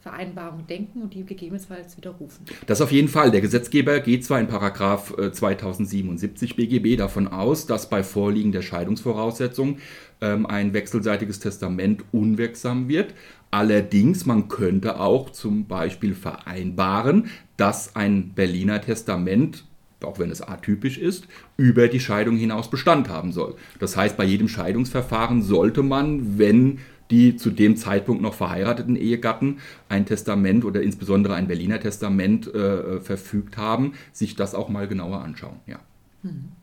Vereinbarung 0.01 0.65
denken 0.65 1.03
und 1.03 1.13
die 1.13 1.24
gegebenenfalls 1.24 1.96
widerrufen. 1.96 2.46
Das 2.65 2.81
auf 2.81 2.91
jeden 2.91 3.08
Fall. 3.08 3.29
Der 3.29 3.41
Gesetzgeber 3.41 4.00
geht 4.00 4.25
zwar 4.25 4.39
in 4.39 4.48
Paragraph 4.48 5.13
2077 5.15 6.51
äh, 6.51 6.53
BGB 6.55 6.98
davon 6.98 7.27
aus, 7.27 7.67
dass 7.67 7.88
bei 7.88 8.03
Vorliegen 8.03 8.51
der 8.51 8.63
Scheidungsvoraussetzungen 8.63 9.77
ähm, 10.20 10.48
ein 10.48 10.74
wechselseitiges 10.74 11.39
Testament 11.39 12.03
unwirksam 12.12 12.88
wird. 12.89 13.13
Allerdings, 13.51 14.25
man 14.25 14.48
könnte 14.48 15.00
auch 15.00 15.29
zum 15.29 15.65
Beispiel 15.65 16.15
vereinbaren, 16.15 17.29
dass 17.58 17.96
ein 17.96 18.34
Berliner 18.34 18.81
Testament 18.81 19.65
auch 20.03 20.17
wenn 20.17 20.31
es 20.31 20.41
atypisch 20.41 20.98
ist, 20.98 21.27
über 21.58 21.88
die 21.88 22.00
Scheidung 22.00 22.36
hinaus 22.36 22.72
Bestand 22.72 23.08
haben 23.08 23.31
soll. 23.31 23.53
Das 23.79 23.96
heißt, 23.96 24.17
bei 24.17 24.24
jedem 24.24 24.48
Scheidungsverfahren 24.48 25.43
sollte 25.43 25.84
man, 25.84 26.39
wenn 26.39 26.79
die 27.12 27.36
zu 27.36 27.51
dem 27.51 27.75
Zeitpunkt 27.75 28.22
noch 28.22 28.34
verheirateten 28.34 28.96
Ehegatten 28.96 29.58
ein 29.89 30.06
Testament 30.06 30.65
oder 30.65 30.82
insbesondere 30.82 31.36
ein 31.36 31.48
Berliner 31.48 31.80
Testament 31.80 32.51
äh, 32.53 33.00
verfügt 33.00 33.58
haben, 33.58 33.94
sich 34.13 34.36
das 34.36 34.56
auch 34.56 34.70
mal 34.70 34.88
genauer 34.88 35.22
anschauen. 35.22 35.60
Ja. 35.68 35.80
Mhm. 36.24 36.53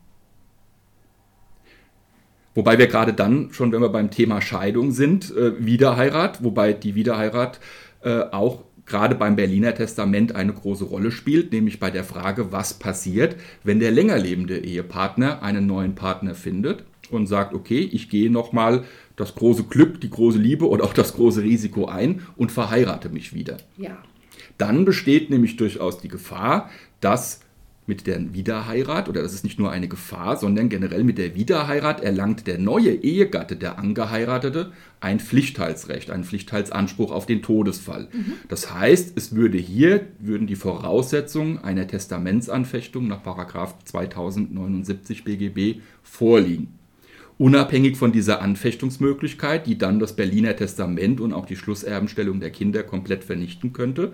Wobei 2.55 2.77
wir 2.77 2.87
gerade 2.87 3.13
dann 3.13 3.53
schon, 3.53 3.71
wenn 3.71 3.81
wir 3.81 3.89
beim 3.89 4.11
Thema 4.11 4.41
Scheidung 4.41 4.91
sind, 4.91 5.33
äh, 5.35 5.63
Wiederheirat, 5.63 6.43
wobei 6.43 6.73
die 6.73 6.95
Wiederheirat 6.95 7.59
äh, 8.01 8.23
auch 8.31 8.63
gerade 8.85 9.15
beim 9.15 9.35
Berliner 9.35 9.73
Testament 9.75 10.35
eine 10.35 10.51
große 10.51 10.83
Rolle 10.83 11.11
spielt, 11.11 11.53
nämlich 11.53 11.79
bei 11.79 11.91
der 11.91 12.03
Frage, 12.03 12.51
was 12.51 12.73
passiert, 12.73 13.35
wenn 13.63 13.79
der 13.79 13.91
länger 13.91 14.17
lebende 14.17 14.57
Ehepartner 14.57 15.43
einen 15.43 15.67
neuen 15.67 15.95
Partner 15.95 16.33
findet 16.33 16.83
und 17.11 17.27
sagt, 17.27 17.53
okay, 17.53 17.87
ich 17.91 18.09
gehe 18.09 18.31
nochmal 18.31 18.83
das 19.19 19.35
große 19.35 19.63
Glück, 19.63 19.99
die 19.99 20.09
große 20.09 20.37
Liebe 20.37 20.67
oder 20.67 20.85
auch 20.85 20.93
das 20.93 21.13
große 21.13 21.43
Risiko 21.43 21.85
ein 21.85 22.21
und 22.37 22.51
verheirate 22.51 23.09
mich 23.09 23.33
wieder. 23.33 23.57
Ja. 23.77 23.97
Dann 24.57 24.85
besteht 24.85 25.29
nämlich 25.29 25.57
durchaus 25.57 25.99
die 25.99 26.07
Gefahr, 26.07 26.69
dass 27.01 27.41
mit 27.85 28.07
der 28.07 28.33
Wiederheirat, 28.33 29.09
oder 29.09 29.21
das 29.21 29.33
ist 29.33 29.43
nicht 29.43 29.59
nur 29.59 29.71
eine 29.71 29.89
Gefahr, 29.89 30.37
sondern 30.37 30.69
generell 30.69 31.03
mit 31.03 31.17
der 31.17 31.35
Wiederheirat 31.35 32.01
erlangt 32.01 32.47
der 32.47 32.59
neue 32.59 32.91
Ehegatte, 32.91 33.57
der 33.57 33.79
Angeheiratete, 33.79 34.71
ein 35.01 35.19
Pflichtteilsrecht, 35.19 36.11
einen 36.11 36.23
Pflichtteilsanspruch 36.23 37.11
auf 37.11 37.25
den 37.25 37.41
Todesfall. 37.41 38.07
Mhm. 38.13 38.33
Das 38.47 38.73
heißt, 38.73 39.17
es 39.17 39.35
würde 39.35 39.57
hier, 39.57 40.05
würden 40.19 40.47
die 40.47 40.55
Voraussetzungen 40.55 41.57
einer 41.57 41.87
Testamentsanfechtung 41.87 43.07
nach 43.07 43.23
2079 43.23 45.25
BGB 45.25 45.81
vorliegen. 46.03 46.78
Unabhängig 47.39 47.95
von 47.95 48.11
dieser 48.11 48.41
Anfechtungsmöglichkeit, 48.41 49.65
die 49.65 49.77
dann 49.77 49.97
das 49.97 50.13
Berliner 50.13 50.57
Testament 50.57 51.21
und 51.21 51.31
auch 51.31 51.45
die 51.45 51.55
Schlusserbenstellung 51.55 52.41
der 52.41 52.49
Kinder 52.49 52.83
komplett 52.83 53.23
vernichten 53.23 53.71
könnte, 53.71 54.11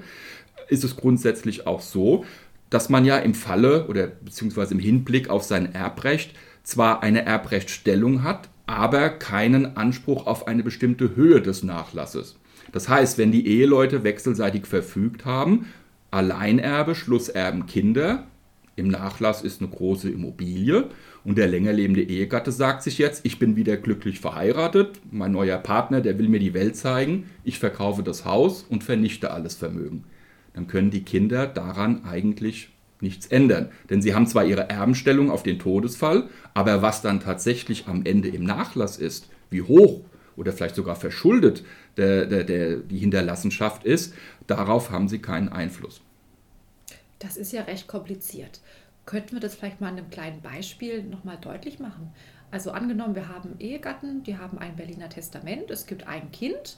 ist 0.70 0.84
es 0.84 0.96
grundsätzlich 0.96 1.66
auch 1.66 1.82
so, 1.82 2.24
dass 2.70 2.90
man 2.90 3.04
ja 3.04 3.18
im 3.18 3.34
Falle 3.34 3.88
oder 3.88 4.06
beziehungsweise 4.06 4.76
im 4.76 4.80
Hinblick 4.80 5.32
auf 5.32 5.44
sein 5.44 5.74
Erbrecht 5.74 6.36
zwar 6.62 7.02
eine 7.02 7.26
Erbrechtsstellung 7.26 8.22
hat, 8.22 8.50
aber 8.68 9.10
keinen 9.10 9.76
Anspruch 9.76 10.28
auf 10.28 10.48
eine 10.48 10.62
bestimmte 10.62 11.16
Höhe 11.16 11.42
des 11.42 11.64
Nachlasses. 11.64 12.38
Das 12.74 12.90
heißt, 12.90 13.18
wenn 13.18 13.32
die 13.32 13.48
Eheleute 13.48 14.04
wechselseitig 14.04 14.68
verfügt 14.68 15.26
haben, 15.26 15.66
Alleinerbe, 16.12 16.94
Schlusserben, 16.94 17.66
Kinder, 17.66 18.28
im 18.76 18.90
Nachlass 18.90 19.42
ist 19.42 19.62
eine 19.62 19.70
große 19.70 20.10
Immobilie 20.10 20.90
und 21.24 21.38
der 21.38 21.48
länger 21.48 21.72
lebende 21.72 22.04
Ehegatte 22.04 22.52
sagt 22.52 22.84
sich 22.84 22.98
jetzt, 22.98 23.26
ich 23.26 23.40
bin 23.40 23.56
wieder 23.56 23.78
glücklich 23.78 24.20
verheiratet, 24.20 25.00
mein 25.12 25.32
neuer 25.32 25.58
Partner, 25.58 26.02
der 26.02 26.20
will 26.20 26.28
mir 26.28 26.40
die 26.40 26.54
Welt 26.54 26.76
zeigen, 26.76 27.30
ich 27.44 27.58
verkaufe 27.60 28.04
das 28.04 28.26
Haus 28.26 28.66
und 28.68 28.84
vernichte 28.84 29.32
alles 29.32 29.56
Vermögen. 29.56 30.04
Dann 30.54 30.68
können 30.68 30.92
die 30.92 31.04
Kinder 31.04 31.48
daran 31.48 32.04
eigentlich 32.06 32.70
nichts 33.02 33.28
ändern. 33.28 33.70
Denn 33.90 34.02
sie 34.02 34.14
haben 34.14 34.28
zwar 34.28 34.46
ihre 34.46 34.70
Erbenstellung 34.70 35.30
auf 35.30 35.44
den 35.44 35.60
Todesfall, 35.60 36.30
aber 36.54 36.82
was 36.82 37.02
dann 37.02 37.20
tatsächlich 37.20 37.88
am 37.88 38.04
Ende 38.06 38.30
im 38.30 38.44
Nachlass 38.44 38.98
ist, 38.98 39.30
wie 39.50 39.62
hoch 39.62 40.02
oder 40.36 40.52
vielleicht 40.52 40.76
sogar 40.76 40.96
verschuldet 40.96 41.64
der, 41.98 42.26
der, 42.26 42.44
der, 42.44 42.78
die 42.78 42.98
Hinterlassenschaft 42.98 43.86
ist, 43.86 44.14
darauf 44.48 44.92
haben 44.92 45.08
sie 45.08 45.20
keinen 45.20 45.50
Einfluss. 45.50 46.02
Das 47.26 47.38
ist 47.38 47.52
ja 47.52 47.64
recht 47.64 47.88
kompliziert. 47.88 48.60
Könnten 49.08 49.34
wir 49.34 49.40
das 49.40 49.56
vielleicht 49.56 49.82
mal 49.82 49.88
an 49.88 49.98
einem 49.98 50.12
kleinen 50.12 50.42
Beispiel 50.42 51.02
nochmal 51.02 51.38
deutlich 51.42 51.80
machen? 51.80 52.14
Also 52.52 52.70
angenommen, 52.70 53.16
wir 53.16 53.30
haben 53.30 53.56
Ehegatten, 53.58 54.22
die 54.22 54.38
haben 54.38 54.60
ein 54.60 54.76
Berliner 54.76 55.10
Testament, 55.10 55.72
es 55.72 55.88
gibt 55.88 56.06
ein 56.06 56.32
Kind, 56.32 56.78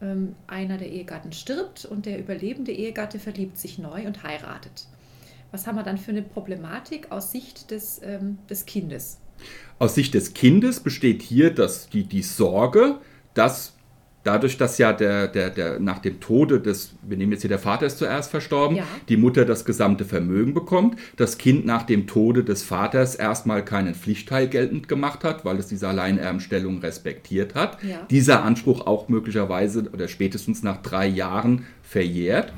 ähm, 0.00 0.34
einer 0.46 0.78
der 0.78 0.88
Ehegatten 0.88 1.32
stirbt 1.32 1.84
und 1.84 2.06
der 2.06 2.18
überlebende 2.18 2.72
Ehegatte 2.72 3.18
verliebt 3.18 3.58
sich 3.58 3.78
neu 3.78 4.06
und 4.06 4.22
heiratet. 4.22 4.86
Was 5.50 5.66
haben 5.66 5.76
wir 5.76 5.82
dann 5.82 5.98
für 5.98 6.12
eine 6.12 6.22
Problematik 6.22 7.12
aus 7.12 7.30
Sicht 7.30 7.70
des, 7.70 8.00
ähm, 8.02 8.38
des 8.48 8.64
Kindes? 8.64 9.18
Aus 9.78 9.94
Sicht 9.94 10.14
des 10.14 10.32
Kindes 10.32 10.80
besteht 10.80 11.20
hier 11.20 11.54
das, 11.54 11.90
die, 11.90 12.04
die 12.04 12.22
Sorge, 12.22 12.98
dass 13.34 13.75
dadurch, 14.26 14.58
dass 14.58 14.78
ja 14.78 14.92
der, 14.92 15.28
der, 15.28 15.50
der 15.50 15.78
nach 15.78 16.00
dem 16.00 16.20
Tode 16.20 16.60
des, 16.60 16.94
wir 17.02 17.16
nehmen 17.16 17.32
jetzt 17.32 17.42
hier 17.42 17.48
der 17.48 17.58
Vater 17.58 17.86
ist 17.86 17.98
zuerst 17.98 18.30
verstorben, 18.30 18.78
ja. 18.78 18.84
die 19.08 19.16
Mutter 19.16 19.44
das 19.44 19.64
gesamte 19.64 20.04
Vermögen 20.04 20.52
bekommt, 20.52 20.98
das 21.16 21.38
Kind 21.38 21.64
nach 21.64 21.84
dem 21.84 22.06
Tode 22.06 22.42
des 22.42 22.62
Vaters 22.62 23.14
erstmal 23.14 23.64
keinen 23.64 23.94
Pflichtteil 23.94 24.48
geltend 24.48 24.88
gemacht 24.88 25.22
hat, 25.22 25.44
weil 25.44 25.58
es 25.58 25.68
diese 25.68 25.88
Alleinerbenstellung 25.88 26.78
respektiert 26.78 27.54
hat. 27.54 27.82
Ja. 27.82 28.06
Dieser 28.10 28.42
Anspruch 28.42 28.86
auch 28.86 29.08
möglicherweise 29.08 29.88
oder 29.92 30.08
spätestens 30.08 30.62
nach 30.62 30.82
drei 30.82 31.06
Jahren 31.06 31.64
verjährt. 31.82 32.52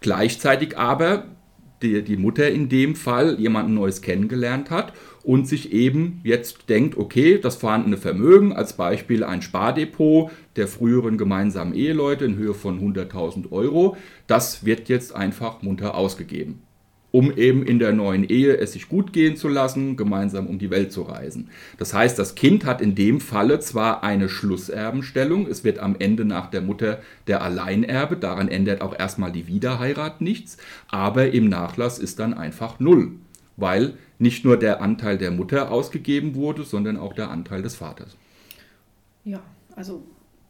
Gleichzeitig 0.00 0.78
aber 0.78 1.24
die, 1.82 2.02
die 2.02 2.16
Mutter 2.16 2.48
in 2.48 2.68
dem 2.68 2.94
Fall 2.94 3.38
jemanden 3.38 3.74
Neues 3.74 4.02
kennengelernt 4.02 4.70
hat 4.70 4.92
und 5.22 5.46
sich 5.46 5.72
eben 5.72 6.20
jetzt 6.24 6.68
denkt, 6.68 6.96
okay, 6.96 7.38
das 7.38 7.56
vorhandene 7.56 7.96
Vermögen, 7.96 8.52
als 8.52 8.74
Beispiel 8.74 9.24
ein 9.24 9.42
Spardepot 9.42 10.30
der 10.56 10.68
früheren 10.68 11.18
gemeinsamen 11.18 11.74
Eheleute 11.74 12.24
in 12.24 12.36
Höhe 12.36 12.54
von 12.54 12.80
100.000 12.80 13.52
Euro, 13.52 13.96
das 14.26 14.64
wird 14.64 14.88
jetzt 14.88 15.14
einfach 15.14 15.62
munter 15.62 15.94
ausgegeben, 15.94 16.62
um 17.10 17.36
eben 17.36 17.64
in 17.64 17.78
der 17.78 17.92
neuen 17.92 18.24
Ehe 18.24 18.56
es 18.56 18.72
sich 18.72 18.88
gut 18.88 19.12
gehen 19.12 19.36
zu 19.36 19.48
lassen, 19.48 19.96
gemeinsam 19.96 20.46
um 20.46 20.58
die 20.58 20.70
Welt 20.70 20.90
zu 20.90 21.02
reisen. 21.02 21.50
Das 21.78 21.92
heißt, 21.92 22.18
das 22.18 22.34
Kind 22.34 22.64
hat 22.64 22.80
in 22.80 22.94
dem 22.94 23.20
Falle 23.20 23.60
zwar 23.60 24.02
eine 24.02 24.28
Schlusserbenstellung, 24.28 25.46
es 25.46 25.64
wird 25.64 25.80
am 25.80 25.96
Ende 25.98 26.24
nach 26.24 26.50
der 26.50 26.62
Mutter 26.62 27.00
der 27.26 27.42
Alleinerbe, 27.42 28.16
daran 28.16 28.48
ändert 28.48 28.80
auch 28.80 28.98
erstmal 28.98 29.32
die 29.32 29.46
Wiederheirat 29.46 30.22
nichts, 30.22 30.56
aber 30.88 31.32
im 31.32 31.48
Nachlass 31.48 31.98
ist 31.98 32.18
dann 32.18 32.32
einfach 32.32 32.80
null 32.80 33.12
weil 33.60 33.94
nicht 34.20 34.44
nur 34.44 34.56
der 34.58 34.82
Anteil 34.82 35.18
der 35.18 35.30
Mutter 35.30 35.70
ausgegeben 35.70 36.34
wurde, 36.34 36.62
sondern 36.64 36.96
auch 36.96 37.14
der 37.14 37.30
Anteil 37.30 37.62
des 37.62 37.76
Vaters. 37.76 38.16
Ja, 39.24 39.40
also 39.74 40.02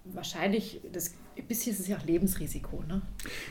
wahrscheinlich, 0.04 0.80
das, 0.92 1.14
ein 1.38 1.46
bisschen 1.46 1.72
ist 1.72 1.80
es 1.80 1.88
ja 1.88 1.96
auch 1.96 2.04
Lebensrisiko. 2.04 2.82
Ne? 2.88 3.02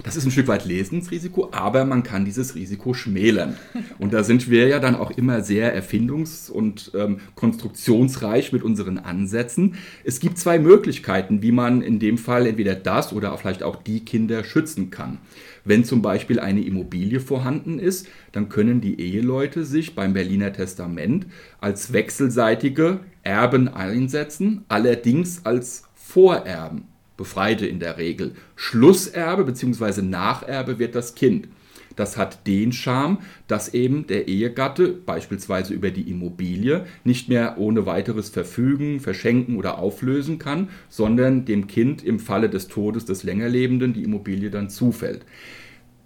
Das 0.03 0.15
ist 0.15 0.25
ein 0.25 0.31
Stück 0.31 0.47
weit 0.47 0.65
Lebensrisiko, 0.65 1.49
aber 1.51 1.85
man 1.85 2.03
kann 2.03 2.25
dieses 2.25 2.55
Risiko 2.55 2.93
schmälern. 2.93 3.57
Und 3.97 4.13
da 4.13 4.23
sind 4.23 4.49
wir 4.49 4.67
ja 4.67 4.79
dann 4.79 4.95
auch 4.95 5.11
immer 5.11 5.41
sehr 5.41 5.75
erfindungs- 5.75 6.49
und 6.51 6.91
ähm, 6.95 7.19
konstruktionsreich 7.35 8.51
mit 8.51 8.63
unseren 8.63 8.97
Ansätzen. 8.99 9.75
Es 10.03 10.19
gibt 10.19 10.37
zwei 10.37 10.59
Möglichkeiten, 10.59 11.41
wie 11.41 11.51
man 11.51 11.81
in 11.81 11.99
dem 11.99 12.17
Fall 12.17 12.47
entweder 12.47 12.75
das 12.75 13.13
oder 13.13 13.35
vielleicht 13.37 13.63
auch 13.63 13.77
die 13.77 14.05
Kinder 14.05 14.43
schützen 14.43 14.91
kann. 14.91 15.19
Wenn 15.65 15.83
zum 15.83 16.01
Beispiel 16.01 16.39
eine 16.39 16.61
Immobilie 16.61 17.19
vorhanden 17.19 17.79
ist, 17.79 18.07
dann 18.31 18.49
können 18.49 18.81
die 18.81 18.99
Eheleute 18.99 19.65
sich 19.65 19.95
beim 19.95 20.13
Berliner 20.13 20.53
Testament 20.53 21.25
als 21.59 21.91
wechselseitige 21.93 23.01
Erben 23.23 23.67
einsetzen, 23.67 24.63
allerdings 24.67 25.45
als 25.45 25.88
Vorerben. 26.09 26.85
Befreite 27.17 27.67
in 27.67 27.79
der 27.79 27.99
Regel. 27.99 28.33
Schlusserbe 28.55 29.43
bzw. 29.43 30.01
Nacherbe 30.01 30.79
wird 30.79 30.95
das 30.95 31.13
Kind. 31.13 31.47
Das 31.95 32.17
hat 32.17 32.47
den 32.47 32.71
Charme, 32.71 33.19
dass 33.47 33.75
eben 33.75 34.07
der 34.07 34.27
Ehegatte 34.27 34.87
beispielsweise 34.87 35.71
über 35.75 35.91
die 35.91 36.09
Immobilie 36.09 36.87
nicht 37.03 37.29
mehr 37.29 37.59
ohne 37.59 37.85
weiteres 37.85 38.29
verfügen, 38.29 38.99
verschenken 39.01 39.55
oder 39.55 39.77
auflösen 39.77 40.39
kann, 40.39 40.69
sondern 40.89 41.45
dem 41.45 41.67
Kind 41.67 42.03
im 42.03 42.19
Falle 42.19 42.49
des 42.49 42.69
Todes 42.69 43.05
des 43.05 43.21
Längerlebenden 43.21 43.93
die 43.93 44.03
Immobilie 44.03 44.49
dann 44.49 44.71
zufällt. 44.71 45.25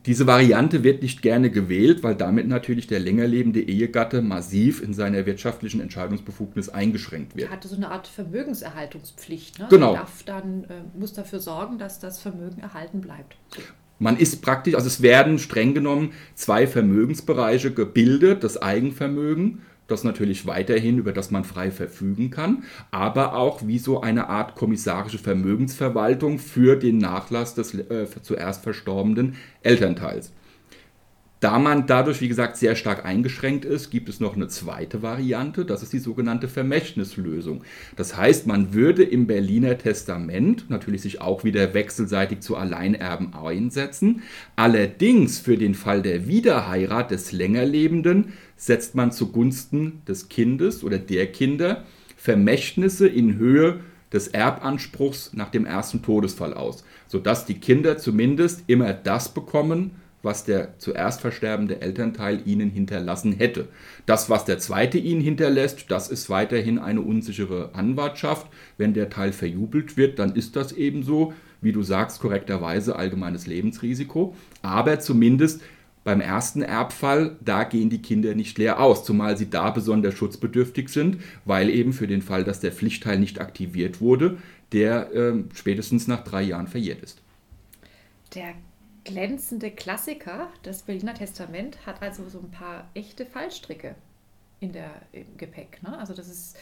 Diese 0.05 0.27
Variante 0.27 0.83
wird 0.83 1.01
nicht 1.01 1.21
gerne 1.21 1.49
gewählt, 1.49 2.03
weil 2.03 2.15
damit 2.15 2.47
natürlich 2.47 2.87
der 2.87 2.99
länger 2.99 3.25
lebende 3.25 3.61
Ehegatte 3.61 4.21
massiv 4.21 4.81
in 4.81 4.93
seiner 4.93 5.25
wirtschaftlichen 5.25 5.79
Entscheidungsbefugnis 5.79 6.67
eingeschränkt 6.67 7.37
wird. 7.37 7.47
Er 7.47 7.53
hatte 7.53 7.69
so 7.69 7.77
eine 7.77 7.89
Art 7.89 8.07
Vermögenserhaltungspflicht. 8.07 9.59
Ne? 9.59 9.67
Genau. 9.69 9.93
Er 9.93 9.99
darf 9.99 10.23
dann, 10.23 10.65
äh, 10.65 10.97
muss 10.97 11.13
dafür 11.13 11.39
sorgen, 11.39 11.77
dass 11.77 11.99
das 11.99 12.19
Vermögen 12.19 12.59
erhalten 12.61 12.99
bleibt. 12.99 13.37
Man 13.99 14.17
ist 14.17 14.41
praktisch, 14.41 14.75
also 14.75 14.87
es 14.87 15.01
werden 15.01 15.39
streng 15.39 15.73
genommen 15.73 16.11
zwei 16.35 16.67
Vermögensbereiche 16.67 17.71
gebildet, 17.71 18.43
das 18.43 18.61
Eigenvermögen, 18.61 19.61
das 19.87 20.03
natürlich 20.03 20.45
weiterhin, 20.45 20.97
über 20.97 21.11
das 21.11 21.31
man 21.31 21.43
frei 21.43 21.71
verfügen 21.71 22.29
kann, 22.29 22.63
aber 22.91 23.35
auch 23.35 23.65
wie 23.67 23.79
so 23.79 24.01
eine 24.01 24.29
Art 24.29 24.55
kommissarische 24.55 25.17
Vermögensverwaltung 25.17 26.39
für 26.39 26.75
den 26.75 26.97
Nachlass 26.97 27.55
des 27.55 27.73
äh, 27.73 28.07
zuerst 28.21 28.63
verstorbenen 28.63 29.35
Elternteils. 29.61 30.31
Da 31.43 31.59
man 31.59 31.87
dadurch, 31.87 32.21
wie 32.21 32.29
gesagt, 32.29 32.55
sehr 32.55 32.73
stark 32.73 33.03
eingeschränkt 33.03 33.65
ist, 33.65 33.89
gibt 33.89 34.07
es 34.07 34.21
noch 34.21 34.37
eine 34.37 34.47
zweite 34.47 35.01
Variante, 35.01 35.65
das 35.65 35.83
ist 35.83 35.91
die 35.91 35.99
sogenannte 35.99 36.47
Vermächtnislösung. 36.47 37.65
Das 37.97 38.15
heißt, 38.15 38.47
man 38.47 38.73
würde 38.73 39.03
im 39.03 39.27
Berliner 39.27 39.77
Testament 39.77 40.69
natürlich 40.69 41.01
sich 41.01 41.19
auch 41.19 41.43
wieder 41.43 41.73
wechselseitig 41.73 42.39
zu 42.39 42.55
Alleinerben 42.55 43.33
einsetzen. 43.33 44.21
Allerdings 44.55 45.37
für 45.39 45.57
den 45.57 45.75
Fall 45.75 46.01
der 46.01 46.29
Wiederheirat 46.29 47.11
des 47.11 47.33
Längerlebenden 47.33 48.31
setzt 48.55 48.95
man 48.95 49.11
zugunsten 49.11 50.01
des 50.07 50.29
Kindes 50.29 50.81
oder 50.81 50.97
der 50.97 51.27
Kinder 51.27 51.83
Vermächtnisse 52.15 53.05
in 53.05 53.35
Höhe 53.35 53.81
des 54.13 54.29
Erbanspruchs 54.29 55.33
nach 55.33 55.49
dem 55.49 55.65
ersten 55.65 56.03
Todesfall 56.03 56.53
aus, 56.53 56.85
sodass 57.05 57.45
die 57.45 57.59
Kinder 57.59 57.97
zumindest 57.97 58.63
immer 58.67 58.93
das 58.93 59.33
bekommen, 59.33 59.91
was 60.23 60.45
der 60.45 60.79
zuerst 60.79 61.21
versterbende 61.21 61.81
Elternteil 61.81 62.41
ihnen 62.45 62.71
hinterlassen 62.71 63.33
hätte. 63.33 63.67
Das, 64.05 64.29
was 64.29 64.45
der 64.45 64.57
zweite 64.57 64.97
ihnen 64.97 65.21
hinterlässt, 65.21 65.91
das 65.91 66.09
ist 66.09 66.29
weiterhin 66.29 66.79
eine 66.79 67.01
unsichere 67.01 67.75
Anwartschaft. 67.75 68.47
Wenn 68.77 68.93
der 68.93 69.09
Teil 69.09 69.33
verjubelt 69.33 69.97
wird, 69.97 70.17
dann 70.17 70.35
ist 70.35 70.55
das 70.55 70.71
ebenso, 70.71 71.33
wie 71.61 71.73
du 71.73 71.83
sagst, 71.83 72.21
korrekterweise 72.21 72.95
allgemeines 72.95 73.45
Lebensrisiko. 73.45 74.35
Aber 74.61 74.99
zumindest 74.99 75.61
beim 76.05 76.21
ersten 76.21 76.61
Erbfall, 76.61 77.37
da 77.41 77.63
gehen 77.63 77.89
die 77.89 78.01
Kinder 78.01 78.33
nicht 78.33 78.57
leer 78.57 78.79
aus, 78.79 79.05
zumal 79.05 79.37
sie 79.37 79.49
da 79.49 79.69
besonders 79.69 80.15
schutzbedürftig 80.15 80.89
sind, 80.89 81.17
weil 81.45 81.69
eben 81.69 81.93
für 81.93 82.07
den 82.07 82.21
Fall, 82.21 82.43
dass 82.43 82.59
der 82.59 82.71
Pflichtteil 82.71 83.19
nicht 83.19 83.39
aktiviert 83.39 84.01
wurde, 84.01 84.37
der 84.71 85.13
äh, 85.13 85.33
spätestens 85.53 86.07
nach 86.07 86.23
drei 86.23 86.43
Jahren 86.43 86.67
verjährt 86.67 87.01
ist. 87.01 87.21
Der 88.35 88.53
glänzende 89.03 89.71
Klassiker, 89.71 90.47
das 90.63 90.83
Berliner 90.83 91.13
Testament, 91.13 91.85
hat 91.85 92.01
also 92.01 92.27
so 92.29 92.39
ein 92.39 92.51
paar 92.51 92.89
echte 92.93 93.25
Fallstricke 93.25 93.95
in 94.59 94.71
der, 94.71 94.91
im 95.11 95.37
Gepäck. 95.37 95.81
Ne? 95.83 95.97
Also 95.97 96.13
das 96.13 96.29
ist 96.29 96.57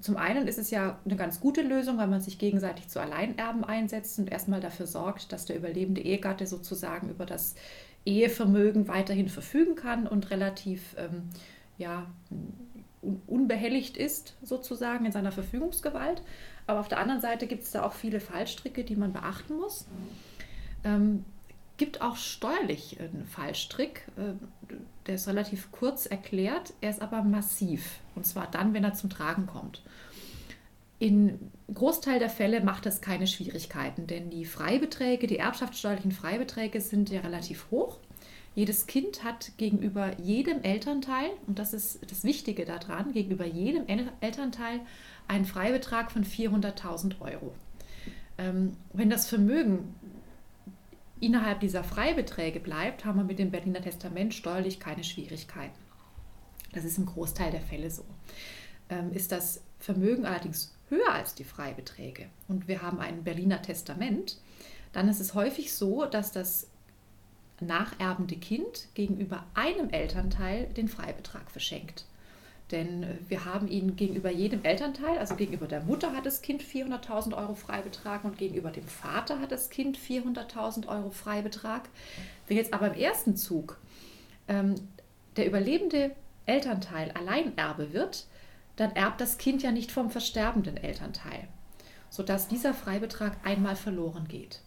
zum 0.00 0.16
einen 0.16 0.46
ist 0.48 0.58
es 0.58 0.70
ja 0.70 0.98
eine 1.04 1.16
ganz 1.16 1.40
gute 1.40 1.62
Lösung, 1.62 1.98
weil 1.98 2.06
man 2.06 2.20
sich 2.20 2.38
gegenseitig 2.38 2.88
zu 2.88 3.00
Alleinerben 3.00 3.64
einsetzt 3.64 4.18
und 4.18 4.30
erstmal 4.30 4.60
dafür 4.60 4.86
sorgt, 4.86 5.32
dass 5.32 5.46
der 5.46 5.56
überlebende 5.56 6.00
Ehegatte 6.00 6.46
sozusagen 6.46 7.10
über 7.10 7.26
das 7.26 7.54
Ehevermögen 8.04 8.88
weiterhin 8.88 9.28
verfügen 9.28 9.74
kann 9.74 10.06
und 10.06 10.30
relativ 10.30 10.96
ähm, 10.98 11.28
ja, 11.76 12.06
unbehelligt 13.26 13.96
ist, 13.96 14.36
sozusagen 14.42 15.04
in 15.06 15.12
seiner 15.12 15.32
Verfügungsgewalt. 15.32 16.22
Aber 16.66 16.80
auf 16.80 16.88
der 16.88 16.98
anderen 16.98 17.20
Seite 17.20 17.46
gibt 17.46 17.64
es 17.64 17.70
da 17.70 17.84
auch 17.84 17.92
viele 17.92 18.20
Fallstricke, 18.20 18.84
die 18.84 18.96
man 18.96 19.12
beachten 19.12 19.56
muss. 19.56 19.86
Ähm, 20.84 21.24
gibt 21.80 22.02
auch 22.02 22.16
steuerlich 22.16 22.98
einen 23.00 23.26
Fallstrick, 23.26 24.02
äh, 24.18 24.34
der 25.06 25.14
ist 25.14 25.26
relativ 25.26 25.72
kurz 25.72 26.04
erklärt, 26.04 26.74
er 26.82 26.90
ist 26.90 27.00
aber 27.00 27.22
massiv. 27.22 28.00
Und 28.14 28.26
zwar 28.26 28.50
dann, 28.50 28.74
wenn 28.74 28.84
er 28.84 28.92
zum 28.92 29.08
Tragen 29.08 29.46
kommt. 29.46 29.82
In 30.98 31.38
Großteil 31.72 32.18
der 32.18 32.28
Fälle 32.28 32.62
macht 32.62 32.84
das 32.84 33.00
keine 33.00 33.26
Schwierigkeiten, 33.26 34.06
denn 34.06 34.28
die 34.28 34.44
Freibeträge, 34.44 35.26
die 35.26 35.38
erbschaftssteuerlichen 35.38 36.12
Freibeträge 36.12 36.82
sind 36.82 37.08
ja 37.08 37.22
relativ 37.22 37.70
hoch. 37.70 37.96
Jedes 38.54 38.86
Kind 38.86 39.24
hat 39.24 39.52
gegenüber 39.56 40.20
jedem 40.20 40.60
Elternteil, 40.62 41.30
und 41.46 41.58
das 41.58 41.72
ist 41.72 42.00
das 42.10 42.24
Wichtige 42.24 42.66
daran, 42.66 43.14
gegenüber 43.14 43.46
jedem 43.46 43.84
Elternteil 44.20 44.80
einen 45.28 45.46
Freibetrag 45.46 46.12
von 46.12 46.26
400.000 46.26 47.22
Euro. 47.22 47.54
Ähm, 48.36 48.76
wenn 48.92 49.08
das 49.08 49.26
Vermögen 49.26 49.94
innerhalb 51.20 51.60
dieser 51.60 51.84
Freibeträge 51.84 52.60
bleibt, 52.60 53.04
haben 53.04 53.18
wir 53.18 53.24
mit 53.24 53.38
dem 53.38 53.50
Berliner 53.50 53.82
Testament 53.82 54.34
steuerlich 54.34 54.80
keine 54.80 55.04
Schwierigkeiten. 55.04 55.78
Das 56.72 56.84
ist 56.84 56.98
im 56.98 57.06
Großteil 57.06 57.50
der 57.50 57.60
Fälle 57.60 57.90
so. 57.90 58.04
Ähm, 58.88 59.12
ist 59.12 59.32
das 59.32 59.62
Vermögen 59.78 60.26
allerdings 60.26 60.74
höher 60.88 61.12
als 61.12 61.34
die 61.34 61.44
Freibeträge 61.44 62.26
und 62.48 62.68
wir 62.68 62.82
haben 62.82 62.98
ein 62.98 63.24
Berliner 63.24 63.62
Testament, 63.62 64.38
dann 64.92 65.08
ist 65.08 65.20
es 65.20 65.34
häufig 65.34 65.72
so, 65.72 66.04
dass 66.04 66.32
das 66.32 66.68
nacherbende 67.60 68.36
Kind 68.36 68.88
gegenüber 68.94 69.44
einem 69.54 69.90
Elternteil 69.90 70.66
den 70.66 70.88
Freibetrag 70.88 71.50
verschenkt. 71.50 72.06
Denn 72.70 73.02
äh, 73.02 73.06
wir 73.28 73.44
haben 73.44 73.68
ihn 73.68 73.96
gegenüber 73.96 74.30
jedem 74.30 74.64
Elternteil, 74.64 75.18
also 75.18 75.34
gegenüber 75.34 75.66
der 75.66 75.82
Mutter 75.82 76.12
hat 76.12 76.26
das 76.26 76.42
Kind 76.42 76.62
400.000 76.62 77.36
Euro 77.36 77.54
Freibetrag 77.54 78.24
und 78.24 78.38
gegenüber 78.38 78.70
dem 78.70 78.86
Vater 78.86 79.40
hat 79.40 79.52
das 79.52 79.70
Kind 79.70 79.98
400.000 79.98 80.88
Euro 80.88 81.10
Freibetrag. 81.10 81.88
Wenn 82.46 82.56
jetzt 82.56 82.72
aber 82.72 82.88
im 82.88 83.00
ersten 83.00 83.36
Zug 83.36 83.78
ähm, 84.48 84.74
der 85.36 85.46
überlebende 85.46 86.12
Elternteil 86.46 87.12
Alleinerbe 87.12 87.92
wird, 87.92 88.26
dann 88.76 88.96
erbt 88.96 89.20
das 89.20 89.38
Kind 89.38 89.62
ja 89.62 89.72
nicht 89.72 89.92
vom 89.92 90.10
versterbenden 90.10 90.76
Elternteil, 90.76 91.48
sodass 92.08 92.48
dieser 92.48 92.74
Freibetrag 92.74 93.36
einmal 93.44 93.76
verloren 93.76 94.26
geht. 94.26 94.62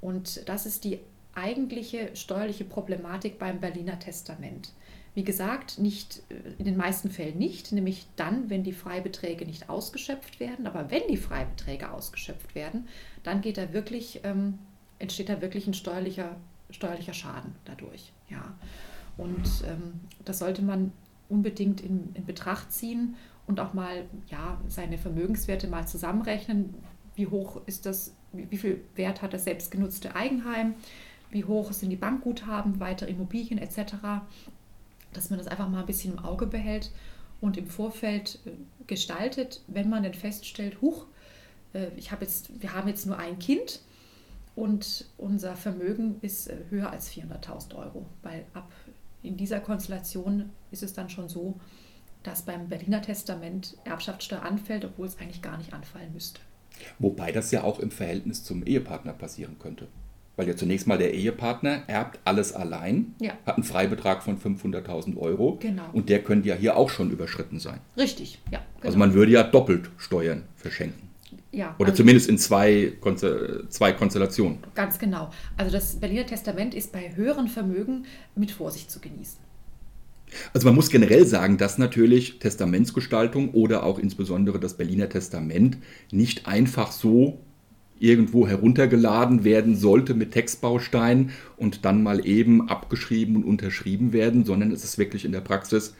Und 0.00 0.48
das 0.48 0.66
ist 0.66 0.84
die 0.84 1.00
eigentliche 1.34 2.14
steuerliche 2.14 2.64
Problematik 2.64 3.38
beim 3.38 3.60
Berliner 3.60 3.98
Testament. 3.98 4.72
Wie 5.14 5.22
gesagt, 5.22 5.78
nicht 5.78 6.22
äh, 6.28 6.34
in 6.58 6.64
den 6.64 6.76
meisten 6.76 7.10
Fällen 7.10 7.38
nicht, 7.38 7.72
nämlich 7.72 8.06
dann, 8.16 8.50
wenn 8.50 8.64
die 8.64 8.72
Freibeträge 8.72 9.46
nicht 9.46 9.70
ausgeschöpft 9.70 10.40
werden. 10.40 10.66
Aber 10.66 10.90
wenn 10.90 11.02
die 11.08 11.16
Freibeträge 11.16 11.90
ausgeschöpft 11.90 12.54
werden, 12.54 12.88
dann 13.22 13.40
geht 13.40 13.56
da 13.56 13.72
wirklich, 13.72 14.20
ähm, 14.24 14.58
entsteht 14.98 15.28
da 15.28 15.40
wirklich 15.40 15.66
ein 15.68 15.74
steuerlicher, 15.74 16.36
steuerlicher 16.70 17.14
Schaden 17.14 17.54
dadurch. 17.64 18.12
Ja. 18.28 18.54
Und 19.16 19.64
ähm, 19.68 20.00
das 20.24 20.40
sollte 20.40 20.62
man 20.62 20.92
unbedingt 21.28 21.80
in, 21.80 22.12
in 22.14 22.26
Betracht 22.26 22.72
ziehen 22.72 23.14
und 23.46 23.60
auch 23.60 23.72
mal 23.72 24.04
ja, 24.26 24.60
seine 24.66 24.98
Vermögenswerte 24.98 25.68
mal 25.68 25.86
zusammenrechnen. 25.86 26.74
Wie 27.14 27.28
hoch 27.28 27.60
ist 27.66 27.86
das, 27.86 28.16
wie, 28.32 28.50
wie 28.50 28.56
viel 28.56 28.84
Wert 28.96 29.22
hat 29.22 29.32
das 29.32 29.44
selbstgenutzte 29.44 30.16
Eigenheim? 30.16 30.74
Wie 31.30 31.44
hoch 31.44 31.72
sind 31.72 31.90
die 31.90 31.96
Bankguthaben, 31.96 32.80
weitere 32.80 33.10
Immobilien 33.10 33.58
etc 33.58 33.94
dass 35.16 35.30
man 35.30 35.38
das 35.38 35.48
einfach 35.48 35.68
mal 35.68 35.80
ein 35.80 35.86
bisschen 35.86 36.14
im 36.14 36.18
Auge 36.18 36.46
behält 36.46 36.90
und 37.40 37.56
im 37.56 37.66
Vorfeld 37.66 38.38
äh, 38.46 38.50
gestaltet, 38.86 39.62
wenn 39.66 39.88
man 39.88 40.02
dann 40.02 40.14
feststellt, 40.14 40.80
huch, 40.80 41.06
äh, 41.72 41.88
ich 41.96 42.10
habe 42.10 42.24
jetzt, 42.24 42.60
wir 42.60 42.72
haben 42.72 42.88
jetzt 42.88 43.06
nur 43.06 43.18
ein 43.18 43.38
Kind 43.38 43.80
und 44.54 45.06
unser 45.18 45.56
Vermögen 45.56 46.16
ist 46.22 46.48
äh, 46.48 46.56
höher 46.70 46.90
als 46.90 47.10
400.000 47.10 47.74
Euro, 47.74 48.06
weil 48.22 48.44
ab 48.54 48.70
in 49.22 49.36
dieser 49.36 49.60
Konstellation 49.60 50.50
ist 50.70 50.82
es 50.82 50.92
dann 50.92 51.08
schon 51.08 51.28
so, 51.28 51.58
dass 52.22 52.42
beim 52.42 52.68
Berliner 52.68 53.02
Testament 53.02 53.76
Erbschaftssteuer 53.84 54.42
anfällt, 54.42 54.84
obwohl 54.84 55.06
es 55.06 55.18
eigentlich 55.18 55.42
gar 55.42 55.56
nicht 55.56 55.72
anfallen 55.72 56.12
müsste. 56.12 56.40
Wobei 56.98 57.32
das 57.32 57.50
ja 57.50 57.62
auch 57.62 57.78
im 57.78 57.90
Verhältnis 57.90 58.44
zum 58.44 58.64
Ehepartner 58.66 59.12
passieren 59.12 59.58
könnte. 59.58 59.88
Weil 60.36 60.48
ja 60.48 60.56
zunächst 60.56 60.86
mal 60.86 60.98
der 60.98 61.14
Ehepartner 61.14 61.84
erbt 61.86 62.18
alles 62.24 62.52
allein, 62.52 63.14
ja. 63.20 63.34
hat 63.46 63.56
einen 63.56 63.64
Freibetrag 63.64 64.22
von 64.22 64.38
500.000 64.38 65.16
Euro. 65.16 65.58
Genau. 65.60 65.84
Und 65.92 66.08
der 66.08 66.22
könnte 66.24 66.48
ja 66.48 66.56
hier 66.56 66.76
auch 66.76 66.90
schon 66.90 67.10
überschritten 67.10 67.60
sein. 67.60 67.78
Richtig, 67.96 68.40
ja. 68.50 68.58
Genau. 68.58 68.86
Also 68.86 68.98
man 68.98 69.14
würde 69.14 69.32
ja 69.32 69.44
doppelt 69.44 69.90
Steuern 69.96 70.42
verschenken. 70.56 71.04
Ja, 71.52 71.76
Oder 71.78 71.90
also 71.90 71.98
zumindest 71.98 72.28
in 72.28 72.36
zwei, 72.36 72.94
zwei 73.68 73.92
Konstellationen. 73.92 74.58
Ganz 74.74 74.98
genau. 74.98 75.30
Also 75.56 75.70
das 75.70 75.96
Berliner 75.96 76.26
Testament 76.26 76.74
ist 76.74 76.90
bei 76.90 77.14
höheren 77.14 77.46
Vermögen 77.46 78.06
mit 78.34 78.50
Vorsicht 78.50 78.90
zu 78.90 78.98
genießen. 78.98 79.38
Also 80.52 80.66
man 80.66 80.74
muss 80.74 80.90
generell 80.90 81.26
sagen, 81.26 81.58
dass 81.58 81.78
natürlich 81.78 82.40
Testamentsgestaltung 82.40 83.50
oder 83.52 83.84
auch 83.84 84.00
insbesondere 84.00 84.58
das 84.58 84.76
Berliner 84.76 85.08
Testament 85.08 85.78
nicht 86.10 86.48
einfach 86.48 86.90
so 86.90 87.38
irgendwo 87.98 88.46
heruntergeladen 88.46 89.44
werden 89.44 89.76
sollte 89.76 90.14
mit 90.14 90.32
Textbausteinen 90.32 91.30
und 91.56 91.84
dann 91.84 92.02
mal 92.02 92.26
eben 92.26 92.68
abgeschrieben 92.68 93.36
und 93.36 93.44
unterschrieben 93.44 94.12
werden, 94.12 94.44
sondern 94.44 94.72
es 94.72 94.84
ist 94.84 94.98
wirklich 94.98 95.24
in 95.24 95.32
der 95.32 95.40
Praxis, 95.40 95.94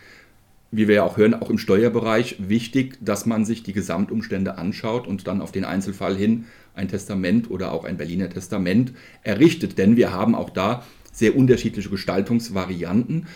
wie 0.71 0.89
wir 0.89 0.97
ja 0.97 1.03
auch 1.05 1.17
hören, 1.17 1.35
auch 1.35 1.51
im 1.51 1.59
Steuerbereich 1.59 2.37
wichtig, 2.49 2.99
dass 3.01 3.27
man 3.27 3.45
sich 3.45 3.63
die 3.63 3.73
Gesamtumstände 3.73 4.59
anschaut 4.59 5.07
und 5.07 5.27
dann 5.27 5.41
auf 5.41 5.53
den 5.53 5.65
Einzelfall 5.65 6.17
hin 6.17 6.47
ein 6.75 6.89
Testament 6.89 7.51
oder 7.51 7.73
auch 7.73 7.85
ein 7.85 7.97
Berliner 7.97 8.29
Testament 8.29 8.93
errichtet. 9.23 9.79
Denn 9.79 9.97
wir 9.97 10.13
haben 10.13 10.35
auch 10.35 10.51
da 10.51 10.85
sehr 11.13 11.37
unterschiedliche 11.37 11.91
Gestaltungsvarianten. 11.91 13.27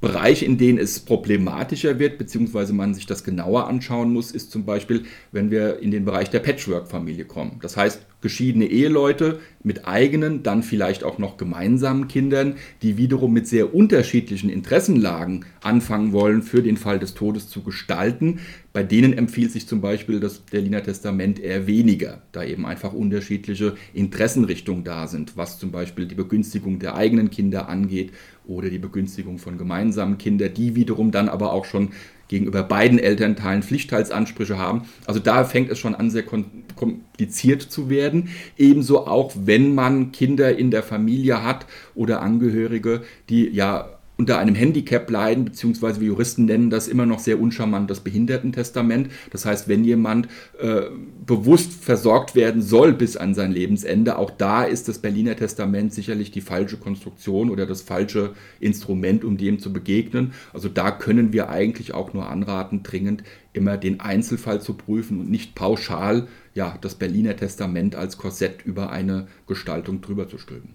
Bereiche, 0.00 0.44
in 0.44 0.56
denen 0.56 0.78
es 0.78 1.00
problematischer 1.00 1.98
wird, 1.98 2.18
beziehungsweise 2.18 2.72
man 2.72 2.94
sich 2.94 3.06
das 3.06 3.24
genauer 3.24 3.68
anschauen 3.68 4.12
muss, 4.12 4.30
ist 4.30 4.50
zum 4.50 4.64
Beispiel, 4.64 5.04
wenn 5.32 5.50
wir 5.50 5.80
in 5.80 5.90
den 5.90 6.04
Bereich 6.04 6.30
der 6.30 6.40
Patchwork-Familie 6.40 7.26
kommen. 7.26 7.58
Das 7.60 7.76
heißt, 7.76 8.06
geschiedene 8.20 8.66
Eheleute 8.66 9.40
mit 9.62 9.86
eigenen, 9.86 10.42
dann 10.42 10.62
vielleicht 10.62 11.04
auch 11.04 11.18
noch 11.18 11.36
gemeinsamen 11.36 12.08
Kindern, 12.08 12.54
die 12.82 12.96
wiederum 12.96 13.32
mit 13.32 13.46
sehr 13.46 13.74
unterschiedlichen 13.74 14.50
Interessenlagen 14.50 15.44
anfangen 15.62 16.12
wollen, 16.12 16.42
für 16.42 16.62
den 16.62 16.76
Fall 16.76 16.98
des 16.98 17.14
Todes 17.14 17.48
zu 17.48 17.62
gestalten. 17.62 18.40
Bei 18.72 18.82
denen 18.82 19.12
empfiehlt 19.12 19.52
sich 19.52 19.66
zum 19.66 19.80
Beispiel 19.80 20.20
das 20.20 20.38
Berliner 20.38 20.82
Testament 20.82 21.40
eher 21.40 21.66
weniger, 21.66 22.22
da 22.32 22.44
eben 22.44 22.66
einfach 22.66 22.92
unterschiedliche 22.92 23.74
Interessenrichtungen 23.92 24.84
da 24.84 25.06
sind, 25.06 25.36
was 25.36 25.58
zum 25.58 25.72
Beispiel 25.72 26.06
die 26.06 26.14
Begünstigung 26.14 26.78
der 26.78 26.94
eigenen 26.94 27.30
Kinder 27.30 27.68
angeht 27.68 28.12
oder 28.46 28.70
die 28.70 28.78
Begünstigung 28.78 29.38
von 29.38 29.58
gemeinsamen 29.58 30.18
Kindern, 30.18 30.54
die 30.54 30.74
wiederum 30.74 31.10
dann 31.10 31.28
aber 31.28 31.52
auch 31.52 31.64
schon 31.64 31.90
gegenüber 32.30 32.62
beiden 32.62 33.00
Elternteilen 33.00 33.64
Pflichtteilsansprüche 33.64 34.56
haben. 34.56 34.82
Also 35.04 35.18
da 35.18 35.44
fängt 35.44 35.68
es 35.68 35.80
schon 35.80 35.96
an, 35.96 36.10
sehr 36.10 36.22
kompliziert 36.22 37.60
zu 37.60 37.90
werden. 37.90 38.28
Ebenso 38.56 39.08
auch, 39.08 39.32
wenn 39.34 39.74
man 39.74 40.12
Kinder 40.12 40.56
in 40.56 40.70
der 40.70 40.84
Familie 40.84 41.42
hat 41.42 41.66
oder 41.96 42.22
Angehörige, 42.22 43.02
die 43.28 43.48
ja 43.48 43.99
unter 44.20 44.38
einem 44.38 44.54
Handicap 44.54 45.08
leiden, 45.08 45.46
beziehungsweise 45.46 45.98
wie 46.02 46.04
Juristen 46.04 46.44
nennen 46.44 46.68
das 46.68 46.88
immer 46.88 47.06
noch 47.06 47.20
sehr 47.20 47.40
uncharmant 47.40 47.88
das 47.88 48.00
Behindertentestament. 48.00 49.08
Das 49.30 49.46
heißt, 49.46 49.66
wenn 49.66 49.82
jemand 49.82 50.28
äh, 50.58 50.82
bewusst 51.24 51.72
versorgt 51.72 52.34
werden 52.34 52.60
soll 52.60 52.92
bis 52.92 53.16
an 53.16 53.32
sein 53.32 53.50
Lebensende, 53.50 54.18
auch 54.18 54.30
da 54.30 54.64
ist 54.64 54.88
das 54.88 54.98
Berliner 54.98 55.36
Testament 55.36 55.94
sicherlich 55.94 56.30
die 56.30 56.42
falsche 56.42 56.76
Konstruktion 56.76 57.48
oder 57.48 57.64
das 57.64 57.80
falsche 57.80 58.34
Instrument, 58.60 59.24
um 59.24 59.38
dem 59.38 59.58
zu 59.58 59.72
begegnen. 59.72 60.34
Also 60.52 60.68
da 60.68 60.90
können 60.90 61.32
wir 61.32 61.48
eigentlich 61.48 61.94
auch 61.94 62.12
nur 62.12 62.28
anraten, 62.28 62.82
dringend 62.82 63.24
immer 63.54 63.78
den 63.78 64.00
Einzelfall 64.00 64.60
zu 64.60 64.74
prüfen 64.74 65.18
und 65.18 65.30
nicht 65.30 65.54
pauschal 65.54 66.28
ja, 66.54 66.76
das 66.82 66.94
Berliner 66.94 67.36
Testament 67.36 67.94
als 67.94 68.18
Korsett 68.18 68.66
über 68.66 68.92
eine 68.92 69.28
Gestaltung 69.46 70.02
drüber 70.02 70.28
zu 70.28 70.36
stülpen. 70.36 70.74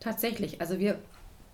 Tatsächlich, 0.00 0.60
also 0.60 0.78
wir 0.78 0.98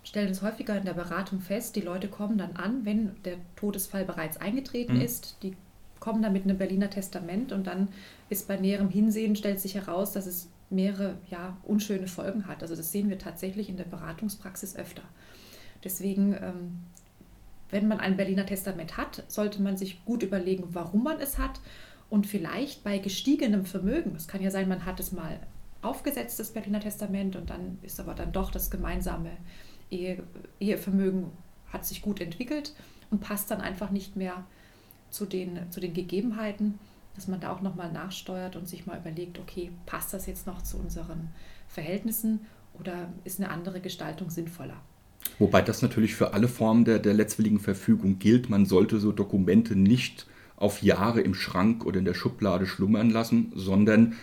stellen 0.09 0.31
es 0.31 0.41
häufiger 0.41 0.75
in 0.75 0.85
der 0.85 0.95
Beratung 0.95 1.39
fest, 1.39 1.75
die 1.75 1.81
Leute 1.81 2.07
kommen 2.07 2.39
dann 2.39 2.55
an, 2.55 2.83
wenn 2.83 3.11
der 3.25 3.35
Todesfall 3.55 4.05
bereits 4.05 4.37
eingetreten 4.37 4.95
mhm. 4.95 5.01
ist. 5.01 5.37
Die 5.43 5.55
kommen 5.99 6.23
dann 6.23 6.33
mit 6.33 6.45
einem 6.45 6.57
Berliner 6.57 6.89
Testament 6.89 7.51
und 7.51 7.67
dann 7.67 7.89
ist 8.27 8.47
bei 8.47 8.57
näherem 8.57 8.89
Hinsehen, 8.89 9.35
stellt 9.35 9.59
sich 9.59 9.75
heraus, 9.75 10.11
dass 10.13 10.25
es 10.25 10.49
mehrere 10.71 11.13
ja, 11.29 11.55
unschöne 11.61 12.07
Folgen 12.07 12.47
hat. 12.47 12.63
Also 12.63 12.75
das 12.75 12.91
sehen 12.91 13.07
wir 13.09 13.19
tatsächlich 13.19 13.69
in 13.69 13.77
der 13.77 13.83
Beratungspraxis 13.83 14.75
öfter. 14.75 15.03
Deswegen, 15.83 16.33
ähm, 16.33 16.79
wenn 17.69 17.87
man 17.87 17.99
ein 17.99 18.17
Berliner 18.17 18.47
Testament 18.47 18.97
hat, 18.97 19.23
sollte 19.27 19.61
man 19.61 19.77
sich 19.77 20.03
gut 20.05 20.23
überlegen, 20.23 20.69
warum 20.71 21.03
man 21.03 21.19
es 21.19 21.37
hat 21.37 21.61
und 22.09 22.25
vielleicht 22.25 22.83
bei 22.83 22.97
gestiegenem 22.97 23.63
Vermögen, 23.63 24.15
es 24.15 24.27
kann 24.27 24.41
ja 24.41 24.49
sein, 24.49 24.67
man 24.67 24.85
hat 24.85 24.99
es 24.99 25.11
mal 25.11 25.39
aufgesetzt, 25.83 26.39
das 26.39 26.49
Berliner 26.49 26.79
Testament, 26.79 27.35
und 27.35 27.51
dann 27.51 27.77
ist 27.83 27.99
aber 27.99 28.15
dann 28.15 28.31
doch 28.31 28.49
das 28.49 28.71
gemeinsame 28.71 29.29
Ehe, 29.91 30.23
Ehevermögen 30.59 31.27
hat 31.71 31.85
sich 31.85 32.01
gut 32.01 32.21
entwickelt 32.21 32.73
und 33.11 33.21
passt 33.21 33.51
dann 33.51 33.61
einfach 33.61 33.91
nicht 33.91 34.15
mehr 34.15 34.43
zu 35.09 35.25
den, 35.25 35.71
zu 35.71 35.79
den 35.79 35.93
Gegebenheiten, 35.93 36.79
dass 37.15 37.27
man 37.27 37.39
da 37.39 37.51
auch 37.51 37.61
nochmal 37.61 37.91
nachsteuert 37.91 38.55
und 38.55 38.67
sich 38.67 38.85
mal 38.85 38.97
überlegt, 38.99 39.39
okay, 39.39 39.71
passt 39.85 40.13
das 40.13 40.25
jetzt 40.25 40.47
noch 40.47 40.61
zu 40.61 40.77
unseren 40.77 41.29
Verhältnissen 41.67 42.41
oder 42.79 43.09
ist 43.23 43.39
eine 43.39 43.49
andere 43.49 43.81
Gestaltung 43.81 44.29
sinnvoller? 44.29 44.81
Wobei 45.37 45.61
das 45.61 45.81
natürlich 45.81 46.15
für 46.15 46.33
alle 46.33 46.47
Formen 46.47 46.85
der, 46.85 46.99
der 46.99 47.13
letztwilligen 47.13 47.59
Verfügung 47.59 48.19
gilt. 48.19 48.49
Man 48.49 48.65
sollte 48.65 48.99
so 48.99 49.11
Dokumente 49.11 49.75
nicht 49.75 50.27
auf 50.55 50.81
Jahre 50.81 51.21
im 51.21 51.33
Schrank 51.33 51.85
oder 51.85 51.99
in 51.99 52.05
der 52.05 52.13
Schublade 52.13 52.65
schlummern 52.65 53.09
lassen, 53.09 53.51
sondern 53.55 54.15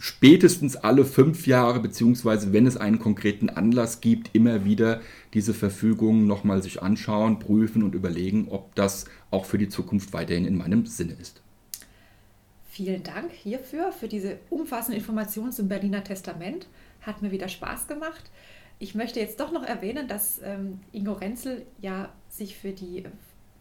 spätestens 0.00 0.76
alle 0.76 1.04
fünf 1.04 1.46
Jahre, 1.46 1.78
beziehungsweise 1.78 2.54
wenn 2.54 2.66
es 2.66 2.78
einen 2.78 2.98
konkreten 2.98 3.50
Anlass 3.50 4.00
gibt, 4.00 4.34
immer 4.34 4.64
wieder 4.64 5.00
diese 5.34 5.52
Verfügung 5.52 6.26
nochmal 6.26 6.62
sich 6.62 6.82
anschauen, 6.82 7.38
prüfen 7.38 7.82
und 7.82 7.94
überlegen, 7.94 8.48
ob 8.48 8.74
das 8.74 9.04
auch 9.30 9.44
für 9.44 9.58
die 9.58 9.68
Zukunft 9.68 10.14
weiterhin 10.14 10.46
in 10.46 10.56
meinem 10.56 10.86
Sinne 10.86 11.12
ist. 11.20 11.42
Vielen 12.70 13.02
Dank 13.02 13.30
hierfür, 13.30 13.92
für 13.92 14.08
diese 14.08 14.38
umfassende 14.48 14.96
Information 14.96 15.52
zum 15.52 15.68
Berliner 15.68 16.02
Testament. 16.02 16.66
Hat 17.02 17.20
mir 17.20 17.30
wieder 17.30 17.48
Spaß 17.48 17.86
gemacht. 17.86 18.30
Ich 18.78 18.94
möchte 18.94 19.20
jetzt 19.20 19.38
doch 19.38 19.52
noch 19.52 19.64
erwähnen, 19.64 20.08
dass 20.08 20.40
ähm, 20.42 20.80
Ingo 20.92 21.12
Renzel 21.12 21.66
ja 21.82 22.10
sich 22.30 22.56
für 22.56 22.72
die 22.72 23.04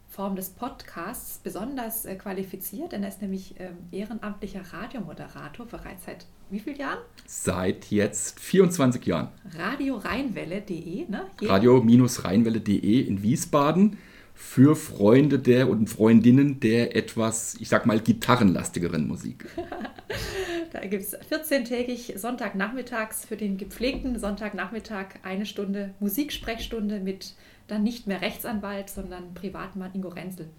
Form 0.10 0.36
des 0.36 0.50
Podcasts 0.50 1.38
besonders 1.38 2.06
äh, 2.06 2.16
qualifiziert, 2.16 2.92
denn 2.92 3.04
er 3.04 3.10
ist 3.10 3.22
nämlich 3.22 3.56
ähm, 3.60 3.78
ehrenamtlicher 3.92 4.62
Radiomoderator 4.74 5.68
bereits 5.68 6.06
seit 6.06 6.26
wie 6.50 6.60
vielen 6.60 6.78
Jahren? 6.78 6.98
Seit 7.28 7.92
jetzt 7.92 8.40
24 8.40 9.06
Jahren. 9.06 9.28
Radio-Rheinwelle.de, 9.56 11.08
ne? 11.08 11.28
Radio-Rheinwelle.de 11.42 13.02
in 13.02 13.22
Wiesbaden 13.22 13.98
für 14.34 14.76
Freunde 14.76 15.38
der 15.38 15.70
und 15.70 15.88
Freundinnen 15.88 16.60
der 16.60 16.96
etwas, 16.96 17.56
ich 17.60 17.70
sag 17.70 17.86
mal, 17.86 18.00
gitarrenlastigeren 18.00 19.08
Musik. 19.08 19.46
da 20.72 20.80
gibt 20.86 21.04
es 21.04 21.18
14-tägig 21.18 22.18
Sonntagnachmittags 22.18 23.26
für 23.26 23.38
den 23.38 23.58
gepflegten 23.58 24.18
Sonntagnachmittag 24.18 25.16
eine 25.24 25.46
Stunde 25.46 25.94
Musiksprechstunde 26.00 27.00
mit 27.00 27.34
dann 27.68 27.84
nicht 27.84 28.08
mehr 28.08 28.22
Rechtsanwalt, 28.22 28.90
sondern 28.90 29.34
Privatmann 29.34 29.94
Ingo 29.94 30.10
Renzel. 30.10 30.50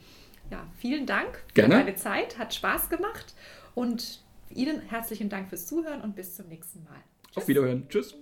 Ja, 0.51 0.67
vielen 0.79 1.07
Dank 1.07 1.45
Gerne. 1.55 1.75
für 1.75 1.81
deine 1.81 1.97
Zeit, 1.97 2.39
hat 2.39 2.55
Spaß 2.55 2.89
gemacht 2.89 3.35
und 3.75 4.23
Ihnen 4.53 4.81
herzlichen 4.81 5.29
Dank 5.29 5.49
fürs 5.49 5.67
Zuhören 5.67 6.01
und 6.01 6.17
bis 6.17 6.37
zum 6.37 6.49
nächsten 6.49 6.83
Mal. 6.85 6.99
Tschüss. 7.29 7.37
Auf 7.37 7.49
Wiederhören. 7.49 7.89
Tschüss. 7.89 8.17